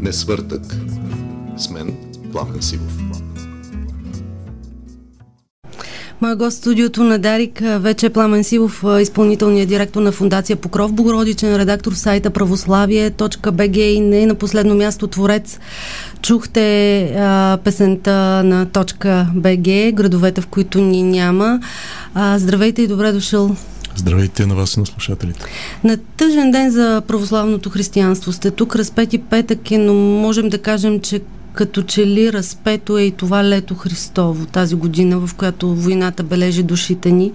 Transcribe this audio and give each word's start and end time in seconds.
Не 0.00 0.12
свъртък. 0.12 0.76
С 1.56 1.70
мен 1.70 1.96
Пламен 2.32 2.62
Сивов. 2.62 2.98
Моя 6.20 6.36
гост 6.36 6.56
в 6.56 6.60
студиото 6.60 7.04
на 7.04 7.18
Дарик 7.18 7.62
вече 7.62 8.06
е 8.06 8.10
Пламен 8.10 8.44
Сивов, 8.44 8.84
изпълнителният 9.00 9.68
директор 9.68 10.02
на 10.02 10.12
Фундация 10.12 10.56
Покров, 10.56 10.92
Богородичен 10.92 11.56
редактор 11.56 11.92
в 11.92 11.98
сайта 11.98 12.30
православие.бг 12.30 13.76
и 13.76 14.00
не 14.00 14.26
на 14.26 14.34
последно 14.34 14.74
място 14.74 15.06
творец. 15.06 15.58
Чухте 16.22 17.02
а, 17.18 17.58
песента 17.64 18.42
на 18.44 18.66
.bg, 18.66 19.92
градовете 19.92 20.40
в 20.40 20.46
които 20.46 20.80
ни 20.80 21.02
няма. 21.02 21.60
А, 22.14 22.38
здравейте 22.38 22.82
и 22.82 22.88
добре 22.88 23.12
дошъл 23.12 23.56
Здравейте 23.96 24.46
на 24.46 24.54
вас 24.54 24.74
и 24.74 24.80
на 24.80 24.86
слушателите. 24.86 25.46
На 25.84 25.96
тъжен 25.96 26.50
ден 26.50 26.70
за 26.70 27.02
православното 27.08 27.70
християнство 27.70 28.32
сте 28.32 28.50
тук, 28.50 28.76
разпети 28.76 29.18
петък 29.18 29.70
е, 29.70 29.78
но 29.78 29.94
можем 29.94 30.48
да 30.48 30.58
кажем, 30.58 31.00
че 31.00 31.20
като 31.52 31.82
че 31.82 32.06
ли 32.06 32.32
разпето 32.32 32.98
е 32.98 33.02
и 33.02 33.10
това 33.10 33.44
лето 33.44 33.74
Христово, 33.74 34.46
тази 34.46 34.74
година, 34.74 35.26
в 35.26 35.34
която 35.34 35.74
войната 35.74 36.22
бележи 36.22 36.62
душите 36.62 37.10
ни 37.10 37.32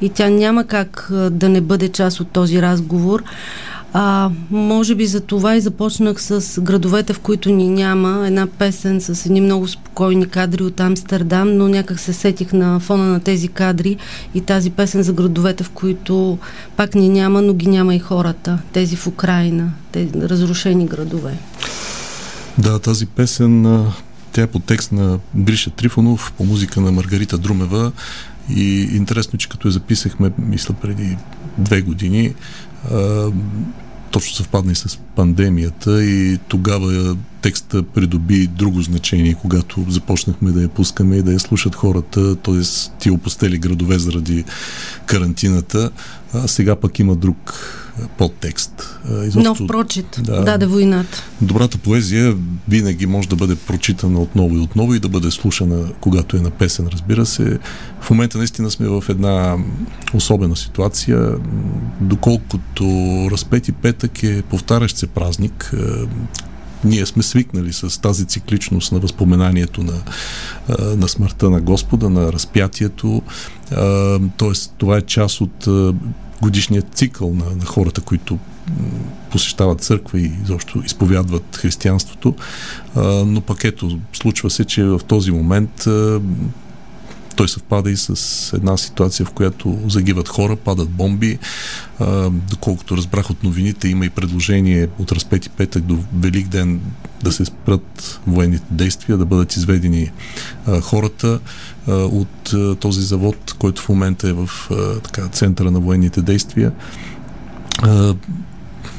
и 0.00 0.08
тя 0.08 0.28
няма 0.28 0.64
как 0.64 1.08
да 1.30 1.48
не 1.48 1.60
бъде 1.60 1.88
част 1.88 2.20
от 2.20 2.28
този 2.28 2.62
разговор. 2.62 3.22
А, 3.96 4.30
може 4.50 4.94
би 4.94 5.06
за 5.06 5.20
това 5.20 5.56
и 5.56 5.60
започнах 5.60 6.22
с 6.22 6.60
градовете, 6.60 7.12
в 7.12 7.20
които 7.20 7.50
ни 7.50 7.68
няма. 7.68 8.26
Една 8.26 8.46
песен 8.46 9.00
с 9.00 9.26
едни 9.26 9.40
много 9.40 9.68
спокойни 9.68 10.26
кадри 10.26 10.62
от 10.62 10.80
Амстердам, 10.80 11.56
но 11.56 11.68
някак 11.68 12.00
се 12.00 12.12
сетих 12.12 12.52
на 12.52 12.80
фона 12.80 13.04
на 13.04 13.20
тези 13.20 13.48
кадри 13.48 13.96
и 14.34 14.40
тази 14.40 14.70
песен 14.70 15.02
за 15.02 15.12
градовете, 15.12 15.64
в 15.64 15.70
които 15.70 16.38
пак 16.76 16.94
ни 16.94 17.08
няма, 17.08 17.42
но 17.42 17.54
ги 17.54 17.66
няма 17.66 17.94
и 17.94 17.98
хората. 17.98 18.58
Тези 18.72 18.96
в 18.96 19.06
Украина, 19.06 19.72
тези 19.92 20.10
разрушени 20.14 20.86
градове. 20.86 21.38
Да, 22.58 22.78
тази 22.78 23.06
песен, 23.06 23.84
тя 24.32 24.42
е 24.42 24.46
по 24.46 24.58
текст 24.58 24.92
на 24.92 25.18
Гриша 25.36 25.70
Трифонов, 25.70 26.32
по 26.36 26.44
музика 26.44 26.80
на 26.80 26.92
Маргарита 26.92 27.38
Друмева 27.38 27.92
и 28.50 28.88
интересно, 28.92 29.38
че 29.38 29.48
като 29.48 29.68
я 29.68 29.72
записахме, 29.72 30.30
мисля 30.38 30.74
преди 30.82 31.16
две 31.58 31.80
години, 31.80 32.34
точно 34.14 34.34
съвпадна 34.34 34.72
и 34.72 34.74
с 34.74 34.98
пандемията 35.16 36.04
и 36.04 36.38
тогава 36.48 37.16
текста 37.44 37.82
придоби 37.82 38.46
друго 38.46 38.82
значение, 38.82 39.34
когато 39.34 39.84
започнахме 39.88 40.50
да 40.50 40.62
я 40.62 40.68
пускаме 40.68 41.16
и 41.16 41.22
да 41.22 41.32
я 41.32 41.40
слушат 41.40 41.74
хората, 41.74 42.36
т.е. 42.36 42.62
ти 42.98 43.10
опустели 43.10 43.58
градове 43.58 43.98
заради 43.98 44.44
карантината, 45.06 45.90
а 46.34 46.48
сега 46.48 46.76
пък 46.76 46.98
има 46.98 47.16
друг 47.16 47.54
подтекст. 48.18 48.98
Изобщо, 49.24 49.40
Нов 49.40 49.58
прочит 49.68 50.20
да, 50.22 50.44
даде 50.44 50.66
войната. 50.66 51.24
Добрата 51.42 51.78
поезия 51.78 52.36
винаги 52.68 53.06
може 53.06 53.28
да 53.28 53.36
бъде 53.36 53.54
прочитана 53.54 54.20
отново 54.20 54.56
и 54.56 54.60
отново 54.60 54.94
и 54.94 55.00
да 55.00 55.08
бъде 55.08 55.30
слушана, 55.30 55.92
когато 56.00 56.36
е 56.36 56.40
на 56.40 56.50
песен, 56.50 56.88
разбира 56.92 57.26
се. 57.26 57.58
В 58.00 58.10
момента 58.10 58.38
наистина 58.38 58.70
сме 58.70 58.88
в 58.88 59.04
една 59.08 59.56
особена 60.14 60.56
ситуация. 60.56 61.34
Доколкото 62.00 62.84
разпети 63.30 63.72
петък 63.72 64.22
е 64.22 64.42
повтарящ 64.42 64.96
се 64.96 65.06
празник, 65.06 65.74
ние 66.84 67.06
сме 67.06 67.22
свикнали 67.22 67.72
с 67.72 68.00
тази 68.00 68.24
цикличност 68.24 68.92
на 68.92 68.98
възпоменанието 68.98 69.82
на, 69.82 70.02
на 70.96 71.08
смъртта 71.08 71.50
на 71.50 71.60
Господа, 71.60 72.10
на 72.10 72.32
разпятието. 72.32 73.22
Тоест, 74.36 74.74
това 74.78 74.96
е 74.96 75.02
част 75.02 75.40
от 75.40 75.68
годишният 76.42 76.86
цикъл 76.94 77.34
на, 77.34 77.44
на 77.56 77.64
хората, 77.64 78.00
които 78.00 78.38
посещават 79.30 79.80
църква 79.80 80.20
и 80.20 80.32
изобщо 80.42 80.82
изповядват 80.84 81.56
християнството. 81.56 82.34
Но 83.26 83.40
пък 83.40 83.64
ето, 83.64 83.98
случва 84.12 84.50
се, 84.50 84.64
че 84.64 84.84
в 84.84 85.00
този 85.06 85.30
момент 85.30 85.86
той 87.36 87.48
съвпада 87.48 87.90
и 87.90 87.96
с 87.96 88.52
една 88.56 88.76
ситуация, 88.76 89.26
в 89.26 89.30
която 89.30 89.78
загиват 89.88 90.28
хора, 90.28 90.56
падат 90.56 90.88
бомби. 90.88 91.38
А, 92.00 92.30
доколкото 92.30 92.96
разбрах 92.96 93.30
от 93.30 93.44
новините, 93.44 93.88
има 93.88 94.06
и 94.06 94.10
предложение 94.10 94.88
от 94.98 95.12
разпети 95.12 95.50
петък 95.50 95.84
до 95.84 95.98
Велик 96.20 96.48
ден 96.48 96.80
да 97.22 97.32
се 97.32 97.44
спрат 97.44 98.20
военните 98.26 98.66
действия, 98.70 99.18
да 99.18 99.24
бъдат 99.26 99.56
изведени 99.56 100.10
а, 100.66 100.80
хората 100.80 101.40
а, 101.88 101.92
от 101.94 102.52
а, 102.52 102.74
този 102.74 103.02
завод, 103.02 103.54
който 103.58 103.82
в 103.82 103.88
момента 103.88 104.28
е 104.28 104.32
в 104.32 104.50
а, 104.70 105.00
така, 105.00 105.28
центъра 105.28 105.70
на 105.70 105.80
военните 105.80 106.22
действия. 106.22 106.72
А, 107.82 108.14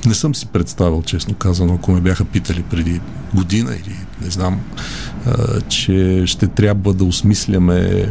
не 0.06 0.14
съм 0.14 0.36
си 0.36 0.46
представил, 0.46 1.04
честно 1.06 1.34
казано, 1.34 1.74
ако 1.74 1.92
ме 1.92 2.02
бяха 2.02 2.26
питали 2.26 2.64
преди 2.64 3.02
година 3.34 3.76
или 3.76 3.96
не 4.22 4.30
знам, 4.30 4.62
че 5.68 6.24
ще 6.26 6.48
трябва 6.48 6.94
да 6.94 7.04
осмисляме 7.04 8.10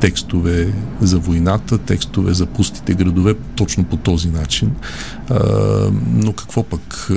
текстове 0.00 0.72
за 1.00 1.18
войната, 1.18 1.78
текстове 1.78 2.34
за 2.34 2.46
пустите 2.46 2.94
градове 2.94 3.34
точно 3.56 3.84
по 3.84 3.96
този 3.96 4.28
начин. 4.28 4.72
Но 6.12 6.32
какво 6.32 6.62
пък 6.62 7.08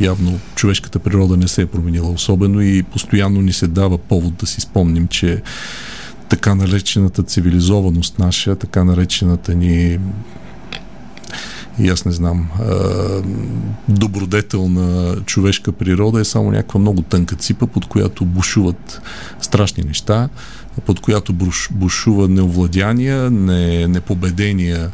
явно 0.00 0.38
човешката 0.54 0.98
природа 0.98 1.36
не 1.36 1.48
се 1.48 1.62
е 1.62 1.66
променила 1.66 2.10
особено 2.10 2.60
и 2.60 2.82
постоянно 2.82 3.40
ни 3.40 3.52
се 3.52 3.66
дава 3.66 3.98
повод 3.98 4.34
да 4.34 4.46
си 4.46 4.60
спомним, 4.60 5.08
че 5.08 5.42
така 6.28 6.54
наречената 6.54 7.22
цивилизованост 7.22 8.18
наша, 8.18 8.56
така 8.56 8.84
наречената 8.84 9.54
ни 9.54 9.98
и 11.78 11.88
аз 11.88 12.04
не 12.04 12.12
знам, 12.12 12.48
добродетелна 13.88 15.16
човешка 15.26 15.72
природа 15.72 16.20
е 16.20 16.24
само 16.24 16.50
някаква 16.50 16.80
много 16.80 17.02
тънка 17.02 17.36
ципа, 17.36 17.66
под 17.66 17.86
която 17.86 18.24
бушуват 18.24 19.00
страшни 19.40 19.84
неща, 19.84 20.28
под 20.86 21.00
която 21.00 21.34
бушува 21.70 22.28
неовладяния, 22.28 23.30
не, 23.30 23.88
непобедения 23.88 24.90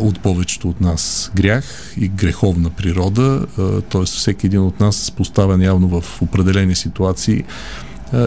от 0.00 0.20
повечето 0.20 0.68
от 0.68 0.80
нас 0.80 1.30
грях 1.34 1.94
и 1.96 2.08
греховна 2.08 2.70
природа, 2.70 3.46
т.е. 3.90 4.04
всеки 4.04 4.46
един 4.46 4.60
от 4.60 4.80
нас 4.80 5.10
поставен 5.10 5.62
явно 5.62 6.00
в 6.00 6.22
определени 6.22 6.74
ситуации 6.74 7.44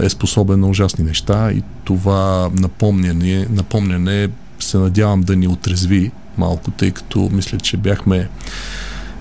е 0.03 0.09
способен 0.09 0.59
на 0.59 0.67
ужасни 0.67 1.03
неща 1.03 1.51
и 1.51 1.63
това 1.83 2.49
напомняне, 2.53 3.47
напомняне 3.49 4.29
се 4.59 4.77
надявам 4.77 5.21
да 5.21 5.35
ни 5.35 5.47
отрезви 5.47 6.11
малко, 6.37 6.71
тъй 6.71 6.91
като 6.91 7.29
мисля, 7.33 7.57
че 7.57 7.77
бяхме 7.77 8.29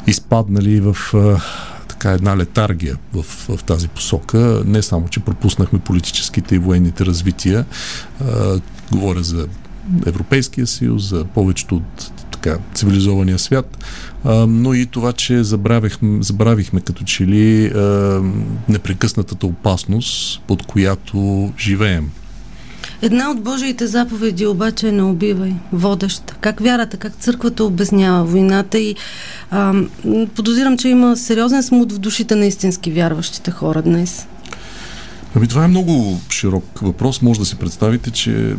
изпаднали 0.06 0.80
в 0.80 0.96
така 1.88 2.10
една 2.10 2.36
летаргия 2.36 2.96
в, 3.12 3.22
в 3.22 3.64
тази 3.64 3.88
посока. 3.88 4.62
Не 4.66 4.82
само, 4.82 5.08
че 5.08 5.20
пропуснахме 5.20 5.78
политическите 5.78 6.54
и 6.54 6.58
военните 6.58 7.06
развития, 7.06 7.64
а, 8.20 8.60
говоря 8.92 9.22
за 9.22 9.46
Европейския 10.06 10.66
съюз, 10.66 11.02
за 11.08 11.24
повечето 11.24 11.76
от 11.76 12.12
така, 12.30 12.58
цивилизования 12.74 13.38
свят, 13.38 13.84
а, 14.24 14.46
но 14.46 14.74
и 14.74 14.86
това, 14.86 15.12
че 15.12 15.44
забравихме, 15.44 16.22
забравихме 16.22 16.80
като 16.80 17.04
че 17.04 17.26
ли 17.26 17.66
а, 17.66 17.80
непрекъснатата 18.68 19.46
опасност, 19.46 20.42
под 20.46 20.66
която 20.66 21.52
живеем. 21.58 22.10
Една 23.02 23.30
от 23.30 23.42
Божиите 23.42 23.86
заповеди 23.86 24.46
обаче 24.46 24.88
е 24.88 24.92
не 24.92 25.02
убивай, 25.02 25.52
водеща. 25.72 26.34
Как 26.40 26.60
вярата, 26.60 26.96
как 26.96 27.12
църквата 27.16 27.64
обяснява 27.64 28.24
войната 28.24 28.78
и 28.78 28.94
а, 29.50 29.74
подозирам, 30.34 30.78
че 30.78 30.88
има 30.88 31.16
сериозен 31.16 31.62
смут 31.62 31.92
в 31.92 31.98
душите 31.98 32.34
на 32.34 32.46
истински 32.46 32.90
вярващите 32.90 33.50
хора 33.50 33.82
днес. 33.82 34.26
Ами 35.36 35.48
това 35.48 35.64
е 35.64 35.68
много 35.68 36.20
широк 36.30 36.64
въпрос. 36.82 37.22
Може 37.22 37.40
да 37.40 37.46
си 37.46 37.56
представите, 37.56 38.10
че 38.10 38.56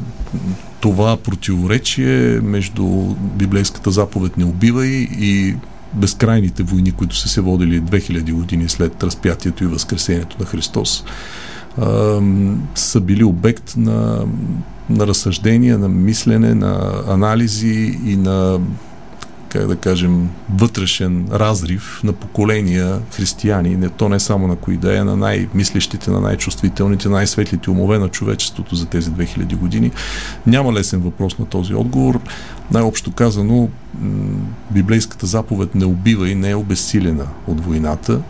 това 0.80 1.18
противоречие 1.18 2.40
между 2.42 2.86
библейската 3.20 3.92
заповед 3.92 4.38
не 4.38 4.46
убивай 4.46 5.08
и 5.20 5.56
безкрайните 5.94 6.64
войни, 6.64 6.92
които 6.92 7.16
са 7.16 7.28
се 7.28 7.42
водили 7.42 7.82
2000 7.82 8.32
години 8.32 8.70
след 8.70 9.04
разпятието 9.04 9.64
и 9.64 9.68
възкресението 9.68 10.38
на 10.40 10.46
Христос, 10.46 11.04
са 12.76 13.02
били 13.02 13.24
обект 13.24 13.74
на, 13.78 14.26
на 14.90 15.08
разсъждения, 15.08 15.78
на 15.78 15.90
мислене, 15.90 16.56
на 16.56 17.04
анализи 17.08 18.00
и 18.06 18.16
на 18.16 18.60
как 19.50 19.68
да 19.68 19.76
кажем, 19.76 20.30
вътрешен 20.50 21.28
разрив 21.32 22.02
на 22.04 22.14
поколения 22.14 23.00
християни, 23.12 23.76
не 23.76 23.90
то 23.90 24.10
не 24.10 24.20
само 24.20 24.48
на 24.48 24.56
кои 24.56 24.78
да 24.78 24.98
е, 24.98 25.04
на 25.04 25.16
най-мислещите, 25.16 26.12
на 26.12 26.22
най-чувствителните, 26.22 27.10
най-светлите 27.10 27.70
умове 27.70 28.00
на 28.00 28.10
човечеството 28.10 28.76
за 28.76 28.86
тези 28.86 29.12
2000 29.12 29.56
години. 29.56 29.92
Няма 30.48 30.74
лесен 30.74 31.00
въпрос 31.00 31.38
на 31.38 31.46
този 31.46 31.74
отговор. 31.74 32.20
Най-общо 32.72 33.12
казано, 33.12 33.70
библейската 34.72 35.26
заповед 35.26 35.76
не 35.76 35.86
убива 35.86 36.30
и 36.30 36.36
не 36.36 36.50
е 36.50 36.56
обезсилена 36.56 37.26
от 37.48 37.66
войната. 37.66 38.22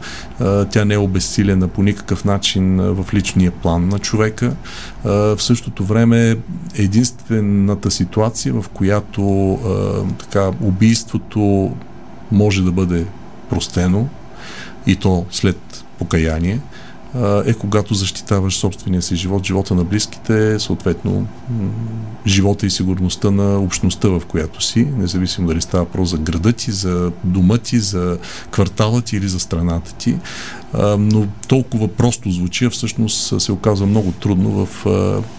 Тя 0.69 0.85
не 0.85 0.93
е 0.93 0.97
обезсилена 0.97 1.67
по 1.67 1.83
никакъв 1.83 2.25
начин 2.25 2.77
в 2.77 3.05
личния 3.13 3.51
план 3.51 3.89
на 3.89 3.99
човека. 3.99 4.55
В 5.03 5.37
същото 5.39 5.85
време 5.85 6.37
единствената 6.75 7.91
ситуация, 7.91 8.53
в 8.53 8.65
която 8.73 9.59
така, 10.19 10.51
убийството 11.15 11.71
може 12.31 12.63
да 12.63 12.71
бъде 12.71 13.05
простено 13.49 14.07
и 14.87 14.95
то 14.95 15.25
след 15.31 15.85
покаяние, 15.99 16.59
е 17.45 17.53
когато 17.53 17.93
защитаваш 17.93 18.57
собствения 18.57 19.01
си 19.01 19.15
живот, 19.15 19.45
живота 19.45 19.75
на 19.75 19.83
близките, 19.83 20.59
съответно 20.59 21.27
живота 22.27 22.65
и 22.65 22.69
сигурността 22.69 23.31
на 23.31 23.59
общността, 23.59 24.07
в 24.09 24.21
която 24.27 24.63
си, 24.63 24.85
независимо 24.97 25.47
дали 25.47 25.61
става 25.61 25.83
въпрос 25.83 26.09
за 26.09 26.17
града 26.17 26.53
ти, 26.53 26.71
за 26.71 27.11
дома 27.23 27.57
ти, 27.57 27.79
за 27.79 28.17
квартала 28.51 29.01
ти 29.01 29.17
или 29.17 29.27
за 29.27 29.39
страната 29.39 29.93
ти. 29.93 30.17
Но 30.99 31.27
толкова 31.47 31.87
просто 31.87 32.31
звучи, 32.31 32.65
а 32.65 32.69
всъщност 32.69 33.41
се 33.41 33.51
оказва 33.51 33.85
много 33.85 34.11
трудно 34.11 34.65
в 34.65 34.85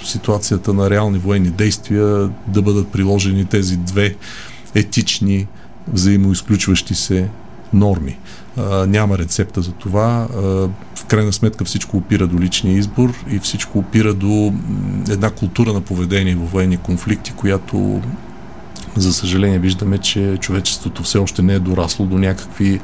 ситуацията 0.04 0.72
на 0.72 0.90
реални 0.90 1.18
военни 1.18 1.50
действия 1.50 2.30
да 2.46 2.62
бъдат 2.62 2.88
приложени 2.88 3.44
тези 3.44 3.76
две 3.76 4.16
етични, 4.74 5.46
взаимоизключващи 5.92 6.94
се 6.94 7.28
норми. 7.72 8.18
А, 8.56 8.86
няма 8.86 9.18
рецепта 9.18 9.62
за 9.62 9.72
това. 9.72 10.28
А, 10.36 10.40
в 10.94 11.04
крайна 11.08 11.32
сметка 11.32 11.64
всичко 11.64 11.96
опира 11.96 12.26
до 12.26 12.40
личния 12.40 12.78
избор 12.78 13.12
и 13.30 13.38
всичко 13.38 13.78
опира 13.78 14.14
до 14.14 14.52
една 15.08 15.30
култура 15.30 15.72
на 15.72 15.80
поведение 15.80 16.34
в 16.34 16.50
военни 16.50 16.76
конфликти, 16.76 17.32
която 17.32 18.02
за 18.96 19.12
съжаление 19.12 19.58
виждаме, 19.58 19.98
че 19.98 20.36
човечеството 20.40 21.02
все 21.02 21.18
още 21.18 21.42
не 21.42 21.54
е 21.54 21.58
дорасло 21.58 22.06
до 22.06 22.18
някакви 22.18 22.80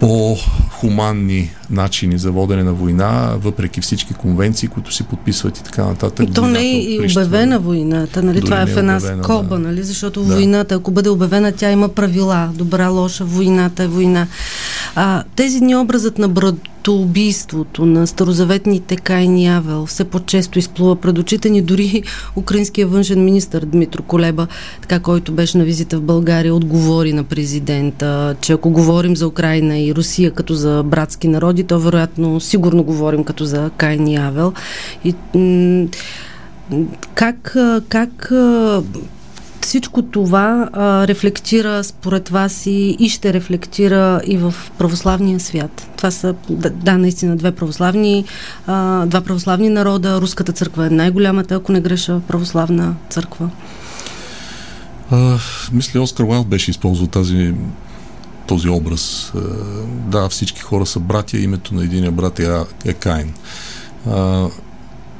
по-хуманни 0.00 1.50
начини 1.70 2.18
за 2.18 2.30
водене 2.30 2.64
на 2.64 2.72
война, 2.72 3.34
въпреки 3.36 3.80
всички 3.80 4.14
конвенции, 4.14 4.68
които 4.68 4.94
си 4.94 5.02
подписват 5.02 5.58
и 5.58 5.62
така 5.62 5.84
нататък. 5.84 6.28
И 6.28 6.32
то 6.32 6.46
не 6.46 6.60
е 6.60 6.80
и 6.80 7.06
обявена 7.10 7.58
войната, 7.58 8.22
нали? 8.22 8.40
Това 8.40 8.62
е 8.62 8.66
в 8.66 8.76
една 8.76 8.96
обявена, 8.96 9.24
скоба, 9.24 9.56
да. 9.56 9.58
нали? 9.58 9.82
Защото 9.82 10.22
да. 10.22 10.34
войната, 10.34 10.74
ако 10.74 10.90
бъде 10.90 11.08
обявена, 11.08 11.52
тя 11.52 11.70
има 11.70 11.88
правила. 11.88 12.50
Добра, 12.54 12.88
лоша, 12.88 13.24
войната 13.24 13.82
е 13.82 13.86
война. 13.86 14.26
А, 14.94 15.24
тези 15.36 15.60
дни 15.60 15.76
образът 15.76 16.18
на 16.18 16.28
братоубийството, 16.80 17.86
на 17.86 18.06
старозаветните 18.06 18.96
Кайн 18.96 19.38
и 19.38 19.46
Авел 19.46 19.86
все 19.86 20.04
по-често 20.04 20.58
изплува 20.58 20.96
пред 20.96 21.18
очите 21.18 21.50
ни. 21.50 21.62
Дори 21.62 22.02
украинския 22.36 22.86
външен 22.86 23.24
министр 23.24 23.60
Дмитро 23.60 24.02
Колеба, 24.02 24.46
така 24.80 25.00
който 25.00 25.32
беше 25.32 25.58
на 25.58 25.64
визита 25.64 25.98
в 25.98 26.02
България, 26.02 26.54
отговори 26.54 27.12
на 27.12 27.24
президента, 27.24 28.36
че 28.40 28.52
ако 28.52 28.70
говорим 28.70 29.16
за 29.16 29.28
Украина 29.28 29.78
и 29.78 29.94
Русия 29.94 30.30
като 30.30 30.54
за 30.54 30.82
братски 30.82 31.28
народи, 31.28 31.64
то 31.64 31.80
вероятно 31.80 32.40
сигурно 32.40 32.82
говорим 32.82 33.24
като 33.24 33.44
за 33.44 33.70
Кайн 33.76 34.08
и 34.08 34.16
Авел. 34.16 34.52
И, 35.04 35.14
как, 37.14 37.56
как 37.88 38.32
всичко 39.60 40.02
това 40.02 40.68
а, 40.72 41.06
рефлектира 41.06 41.84
според 41.84 42.28
вас 42.28 42.66
и, 42.66 42.96
и 42.98 43.08
ще 43.08 43.32
рефлектира 43.32 44.20
и 44.26 44.38
в 44.38 44.54
православния 44.78 45.40
свят. 45.40 45.88
Това 45.96 46.10
са, 46.10 46.34
да, 46.50 46.98
наистина, 46.98 47.36
две 47.36 47.52
православни, 47.52 48.24
а, 48.66 49.06
два 49.06 49.20
православни 49.20 49.68
народа. 49.68 50.20
Руската 50.20 50.52
църква 50.52 50.86
е 50.86 50.90
най-голямата, 50.90 51.54
ако 51.54 51.72
не 51.72 51.80
греша, 51.80 52.20
православна 52.28 52.94
църква. 53.10 53.50
А, 55.10 55.38
мисля, 55.72 56.00
Оскар 56.00 56.24
Уайлд 56.24 56.46
беше 56.46 56.70
използвал 56.70 57.08
тази 57.08 57.54
този 58.50 58.68
образ. 58.68 59.32
Да, 60.08 60.28
всички 60.28 60.60
хора 60.60 60.86
са 60.86 61.00
братя, 61.00 61.38
името 61.38 61.74
на 61.74 61.84
един 61.84 62.10
брат 62.10 62.38
е, 62.38 62.48
е 62.84 62.92
Кайн. 62.92 63.32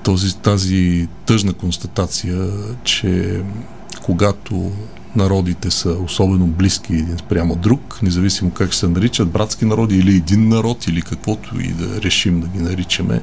Този, 0.02 0.36
тази 0.36 1.08
тъжна 1.26 1.52
констатация, 1.52 2.46
че 2.84 3.42
когато 4.02 4.72
народите 5.16 5.70
са 5.70 5.90
особено 5.90 6.46
близки 6.46 6.92
един 6.92 7.18
спрямо 7.18 7.56
друг, 7.56 7.98
независимо 8.02 8.50
как 8.50 8.74
се 8.74 8.88
наричат, 8.88 9.30
братски 9.30 9.64
народи 9.64 9.96
или 9.96 10.16
един 10.16 10.48
народ, 10.48 10.86
или 10.86 11.02
каквото 11.02 11.60
и 11.60 11.68
да 11.68 12.02
решим 12.02 12.40
да 12.40 12.46
ги 12.46 12.58
наричаме, 12.58 13.22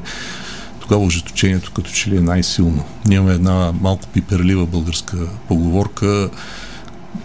тогава 0.80 1.06
ожесточението 1.06 1.72
като 1.72 1.92
че 1.92 2.10
ли 2.10 2.18
е 2.18 2.22
най-силно. 2.22 2.84
Ние 3.06 3.18
една 3.18 3.74
малко 3.82 4.08
пиперлива 4.08 4.66
българска 4.66 5.18
поговорка, 5.48 6.30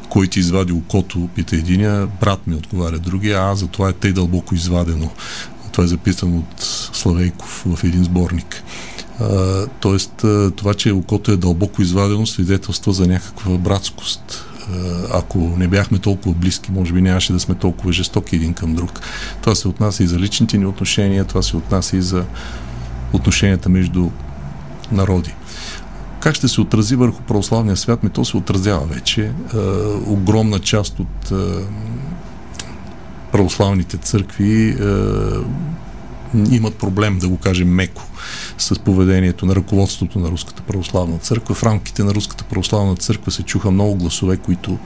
кой 0.09 0.27
ти 0.27 0.41
извади 0.41 0.73
окото, 0.73 1.29
пита 1.35 1.57
единия, 1.57 2.09
брат 2.21 2.47
ми 2.47 2.55
отговаря 2.55 2.99
другия, 2.99 3.51
а 3.51 3.55
за 3.55 3.67
това 3.67 3.89
е 3.89 3.93
тъй 3.93 4.13
дълбоко 4.13 4.55
извадено. 4.55 5.11
Това 5.73 5.85
е 5.85 5.87
записано 5.87 6.39
от 6.39 6.63
Славейков 6.93 7.65
в 7.67 7.85
един 7.85 8.05
сборник. 8.05 8.63
Тоест, 9.81 10.13
това, 10.57 10.75
че 10.75 10.93
окото 10.93 11.33
е 11.33 11.37
дълбоко 11.37 11.83
извадено, 11.83 12.27
свидетелства 12.27 12.93
за 12.93 13.07
някаква 13.07 13.59
братскост. 13.59 14.45
Ако 15.13 15.39
не 15.39 15.69
бяхме 15.69 15.99
толкова 15.99 16.35
близки, 16.35 16.73
може 16.73 16.93
би 16.93 17.03
нямаше 17.03 17.33
да 17.33 17.41
сме 17.41 17.55
толкова 17.55 17.93
жестоки 17.93 18.37
един 18.37 18.55
към 18.55 18.75
друг. 18.75 19.01
Това 19.41 19.55
се 19.55 19.69
отнася 19.69 20.05
и 20.05 20.07
за 20.07 20.19
личните 20.19 20.59
ни 20.59 20.67
отношения, 20.67 21.25
това 21.25 21.43
се 21.43 21.57
отнася 21.57 21.97
и 21.97 22.03
за 22.03 22.25
отношенията 23.13 23.69
между 23.69 24.09
народи. 24.93 25.35
Как 26.21 26.35
ще 26.35 26.49
се 26.49 26.61
отрази 26.61 26.97
върху 26.97 27.23
православния 27.23 27.77
свят? 27.77 28.03
Ми 28.03 28.11
то 28.11 28.25
се 28.25 28.37
отразява 28.37 28.87
вече. 28.87 29.33
Огромна 30.07 30.59
част 30.59 31.01
от 31.01 31.33
православните 33.33 33.97
църкви 33.97 34.77
имат 36.51 36.75
проблем, 36.75 37.19
да 37.19 37.29
го 37.29 37.37
кажем 37.37 37.69
меко, 37.69 38.03
с 38.59 38.79
поведението 38.79 39.47
на 39.47 39.55
ръководството 39.55 40.19
на 40.19 40.29
Руската 40.29 40.63
православна 40.63 41.19
църква. 41.19 41.55
В 41.55 41.63
рамките 41.63 42.05
на 42.05 42.15
Руската 42.15 42.45
православна 42.45 42.97
църква 42.97 43.33
се 43.33 43.43
чуха 43.43 43.71
много 43.71 43.95
гласове, 43.95 44.37
които 44.37 44.71
е, 44.71 44.79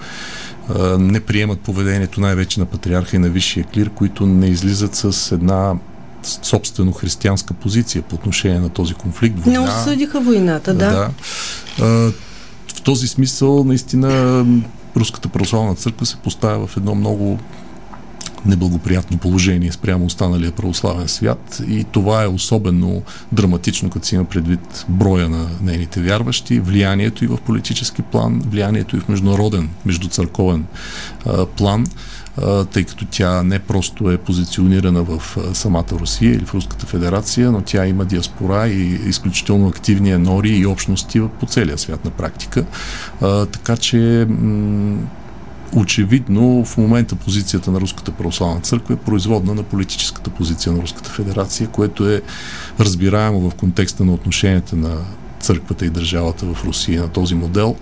не 0.98 1.20
приемат 1.20 1.60
поведението 1.60 2.20
най-вече 2.20 2.60
на 2.60 2.66
патриарха 2.66 3.16
и 3.16 3.18
на 3.18 3.28
висшия 3.28 3.64
клир, 3.64 3.90
които 3.90 4.26
не 4.26 4.46
излизат 4.46 4.94
с 4.94 5.32
една 5.32 5.74
собствено 6.22 6.92
християнска 6.92 7.54
позиция 7.54 8.02
по 8.02 8.14
отношение 8.14 8.60
на 8.60 8.68
този 8.68 8.94
конфликт. 8.94 9.38
Война, 9.38 9.60
не 9.60 9.68
осъдиха 9.68 10.20
войната, 10.20 10.74
да. 10.74 10.90
да. 10.90 11.10
В 12.76 12.82
този 12.84 13.08
смисъл, 13.08 13.64
наистина, 13.64 14.44
Руската 14.96 15.28
православна 15.28 15.74
църква 15.74 16.06
се 16.06 16.16
поставя 16.16 16.66
в 16.66 16.76
едно 16.76 16.94
много 16.94 17.38
неблагоприятно 18.46 19.18
положение 19.18 19.72
спрямо 19.72 20.04
останалия 20.04 20.52
православен 20.52 21.08
свят 21.08 21.62
и 21.68 21.84
това 21.84 22.22
е 22.22 22.26
особено 22.26 23.02
драматично, 23.32 23.90
като 23.90 24.06
си 24.06 24.14
има 24.14 24.24
предвид 24.24 24.84
броя 24.88 25.28
на 25.28 25.48
нейните 25.62 26.00
вярващи, 26.00 26.60
влиянието 26.60 27.24
и 27.24 27.28
в 27.28 27.38
политически 27.46 28.02
план, 28.02 28.42
влиянието 28.46 28.96
и 28.96 29.00
в 29.00 29.08
международен, 29.08 29.68
междуцърковен 29.84 30.64
а, 31.26 31.46
план 31.46 31.86
тъй 32.72 32.84
като 32.84 33.06
тя 33.10 33.42
не 33.42 33.58
просто 33.58 34.10
е 34.10 34.18
позиционирана 34.18 35.02
в 35.02 35.36
самата 35.52 35.84
Русия 35.92 36.34
или 36.34 36.44
в 36.44 36.54
Руската 36.54 36.86
федерация, 36.86 37.52
но 37.52 37.60
тя 37.60 37.86
има 37.86 38.04
диаспора 38.04 38.68
и 38.68 39.08
изключително 39.08 39.68
активни 39.68 40.18
нори 40.18 40.50
и 40.50 40.66
общности 40.66 41.22
по 41.40 41.46
целия 41.46 41.78
свят 41.78 42.04
на 42.04 42.10
практика. 42.10 42.64
Така 43.52 43.76
че 43.76 44.26
очевидно 45.74 46.64
в 46.64 46.76
момента 46.76 47.16
позицията 47.16 47.70
на 47.70 47.80
Руската 47.80 48.10
православна 48.10 48.60
църква 48.60 48.94
е 48.94 48.96
производна 48.96 49.54
на 49.54 49.62
политическата 49.62 50.30
позиция 50.30 50.72
на 50.72 50.82
Руската 50.82 51.10
федерация, 51.10 51.68
което 51.68 52.08
е 52.08 52.22
разбираемо 52.80 53.50
в 53.50 53.54
контекста 53.54 54.04
на 54.04 54.12
отношенията 54.12 54.76
на 54.76 54.96
църквата 55.40 55.86
и 55.86 55.90
държавата 55.90 56.46
в 56.46 56.64
Русия 56.64 57.02
на 57.02 57.08
този 57.08 57.34
модел, 57.34 57.76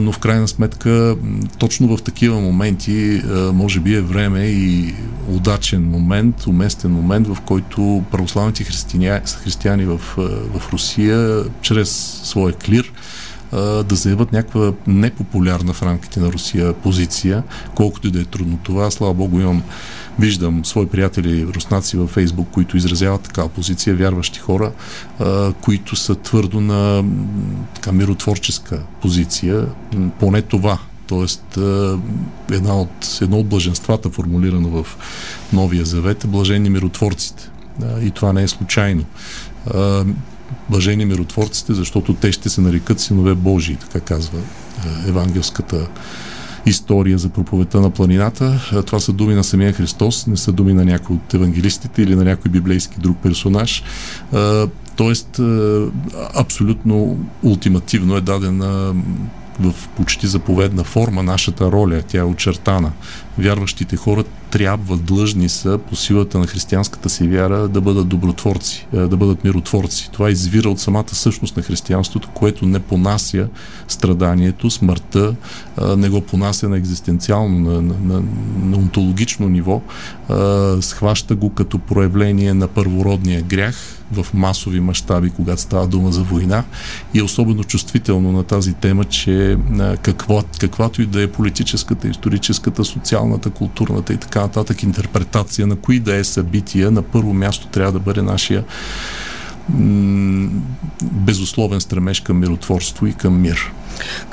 но 0.00 0.12
в 0.12 0.18
крайна 0.18 0.48
сметка 0.48 1.16
точно 1.58 1.96
в 1.96 2.02
такива 2.02 2.40
моменти 2.40 3.22
може 3.52 3.80
би 3.80 3.94
е 3.94 4.00
време 4.00 4.44
и 4.46 4.94
удачен 5.28 5.90
момент, 5.90 6.46
уместен 6.46 6.90
момент, 6.90 7.26
в 7.26 7.38
който 7.40 8.04
православните 8.10 8.64
християни, 8.64 9.20
християни 9.42 9.84
в, 9.84 10.00
в 10.54 10.72
Русия 10.72 11.44
чрез 11.62 12.20
своя 12.24 12.52
клир 12.52 12.92
да 13.52 13.86
заявят 13.90 14.32
някаква 14.32 14.72
непопулярна 14.86 15.72
в 15.72 15.82
рамките 15.82 16.20
на 16.20 16.32
Русия 16.32 16.72
позиция, 16.72 17.42
колкото 17.74 18.08
и 18.08 18.10
да 18.10 18.20
е 18.20 18.24
трудно 18.24 18.58
това. 18.62 18.90
Слава 18.90 19.14
Богу, 19.14 19.40
имам, 19.40 19.62
виждам 20.18 20.64
свои 20.64 20.86
приятели 20.86 21.46
руснаци 21.46 21.96
във 21.96 22.10
Фейсбук, 22.10 22.48
които 22.50 22.76
изразяват 22.76 23.22
такава 23.22 23.48
позиция, 23.48 23.96
вярващи 23.96 24.38
хора, 24.38 24.72
които 25.60 25.96
са 25.96 26.14
твърдо 26.14 26.60
на 26.60 27.04
така 27.74 27.92
миротворческа 27.92 28.82
позиция. 29.02 29.66
Поне 30.20 30.42
това 30.42 30.78
Тоест, 31.06 31.58
една 32.50 32.80
от, 32.80 33.18
едно 33.22 33.38
от 33.38 33.46
блаженствата, 33.46 34.10
формулирано 34.10 34.68
в 34.68 34.96
Новия 35.52 35.84
Завет, 35.84 36.24
е 36.24 36.26
блажени 36.26 36.70
миротворците. 36.70 37.50
И 38.02 38.10
това 38.10 38.32
не 38.32 38.42
е 38.42 38.48
случайно 38.48 39.04
блажени 40.70 41.04
миротворците, 41.04 41.74
защото 41.74 42.14
те 42.14 42.32
ще 42.32 42.48
се 42.48 42.60
нарекат 42.60 43.00
синове 43.00 43.34
Божии, 43.34 43.76
така 43.76 44.00
казва 44.00 44.38
е, 44.38 45.08
евангелската 45.08 45.88
история 46.66 47.18
за 47.18 47.28
проповедта 47.28 47.80
на 47.80 47.90
планината. 47.90 48.70
Е, 48.72 48.82
това 48.82 49.00
са 49.00 49.12
думи 49.12 49.34
на 49.34 49.44
самия 49.44 49.72
Христос, 49.72 50.26
не 50.26 50.36
са 50.36 50.52
думи 50.52 50.74
на 50.74 50.84
някой 50.84 51.16
от 51.16 51.34
евангелистите 51.34 52.02
или 52.02 52.16
на 52.16 52.24
някой 52.24 52.50
библейски 52.50 53.00
друг 53.00 53.16
персонаж. 53.22 53.82
Е, 54.34 54.66
тоест, 54.96 55.40
абсолютно 56.34 57.18
ултимативно 57.42 58.16
е 58.16 58.20
дадена 58.20 58.94
в 59.60 59.88
почти 59.96 60.26
заповедна 60.26 60.84
форма 60.84 61.22
нашата 61.22 61.72
роля. 61.72 62.02
Тя 62.08 62.18
е 62.18 62.22
очертана. 62.22 62.92
вярващите 63.38 63.96
хора 63.96 64.24
трябва, 64.50 64.96
длъжни 64.96 65.48
са 65.48 65.78
по 65.88 65.96
силата 65.96 66.38
на 66.38 66.46
християнската 66.46 67.10
си 67.10 67.28
вяра 67.28 67.68
да 67.68 67.80
бъдат 67.80 68.08
добротворци, 68.08 68.86
да 68.92 69.16
бъдат 69.16 69.44
миротворци. 69.44 70.10
Това 70.12 70.30
извира 70.30 70.70
от 70.70 70.80
самата 70.80 71.14
същност 71.14 71.56
на 71.56 71.62
християнството, 71.62 72.28
което 72.34 72.66
не 72.66 72.78
понася 72.78 73.48
страданието, 73.88 74.70
смъртта, 74.70 75.34
не 75.96 76.08
го 76.08 76.20
понася 76.20 76.68
на 76.68 76.76
екзистенциално, 76.76 77.58
на, 77.58 77.82
на, 77.82 77.94
на, 78.00 78.22
на 78.62 78.76
онтологично 78.76 79.48
ниво, 79.48 79.82
схваща 80.80 81.34
го 81.34 81.50
като 81.50 81.78
проявление 81.78 82.54
на 82.54 82.68
първородния 82.68 83.42
грях 83.42 83.99
в 84.12 84.26
масови 84.34 84.80
мащаби, 84.80 85.30
когато 85.30 85.62
става 85.62 85.86
дума 85.86 86.12
за 86.12 86.22
война 86.22 86.64
и 87.14 87.18
е 87.18 87.22
особено 87.22 87.64
чувствително 87.64 88.32
на 88.32 88.42
тази 88.42 88.74
тема, 88.74 89.04
че 89.04 89.56
какво, 90.02 90.42
каквато 90.60 91.02
и 91.02 91.06
да 91.06 91.22
е 91.22 91.32
политическата, 91.32 92.08
историческата, 92.08 92.84
социалната, 92.84 93.50
културната 93.50 94.12
и 94.12 94.16
така 94.16 94.40
нататък 94.40 94.82
интерпретация 94.82 95.66
на 95.66 95.76
кои 95.76 96.00
да 96.00 96.16
е 96.16 96.24
събития, 96.24 96.90
на 96.90 97.02
първо 97.02 97.34
място 97.34 97.66
трябва 97.66 97.92
да 97.92 97.98
бъде 97.98 98.22
нашия 98.22 98.64
безусловен 101.02 101.80
стремеж 101.80 102.20
към 102.20 102.38
миротворство 102.38 103.06
и 103.06 103.12
към 103.12 103.40
мир. 103.40 103.72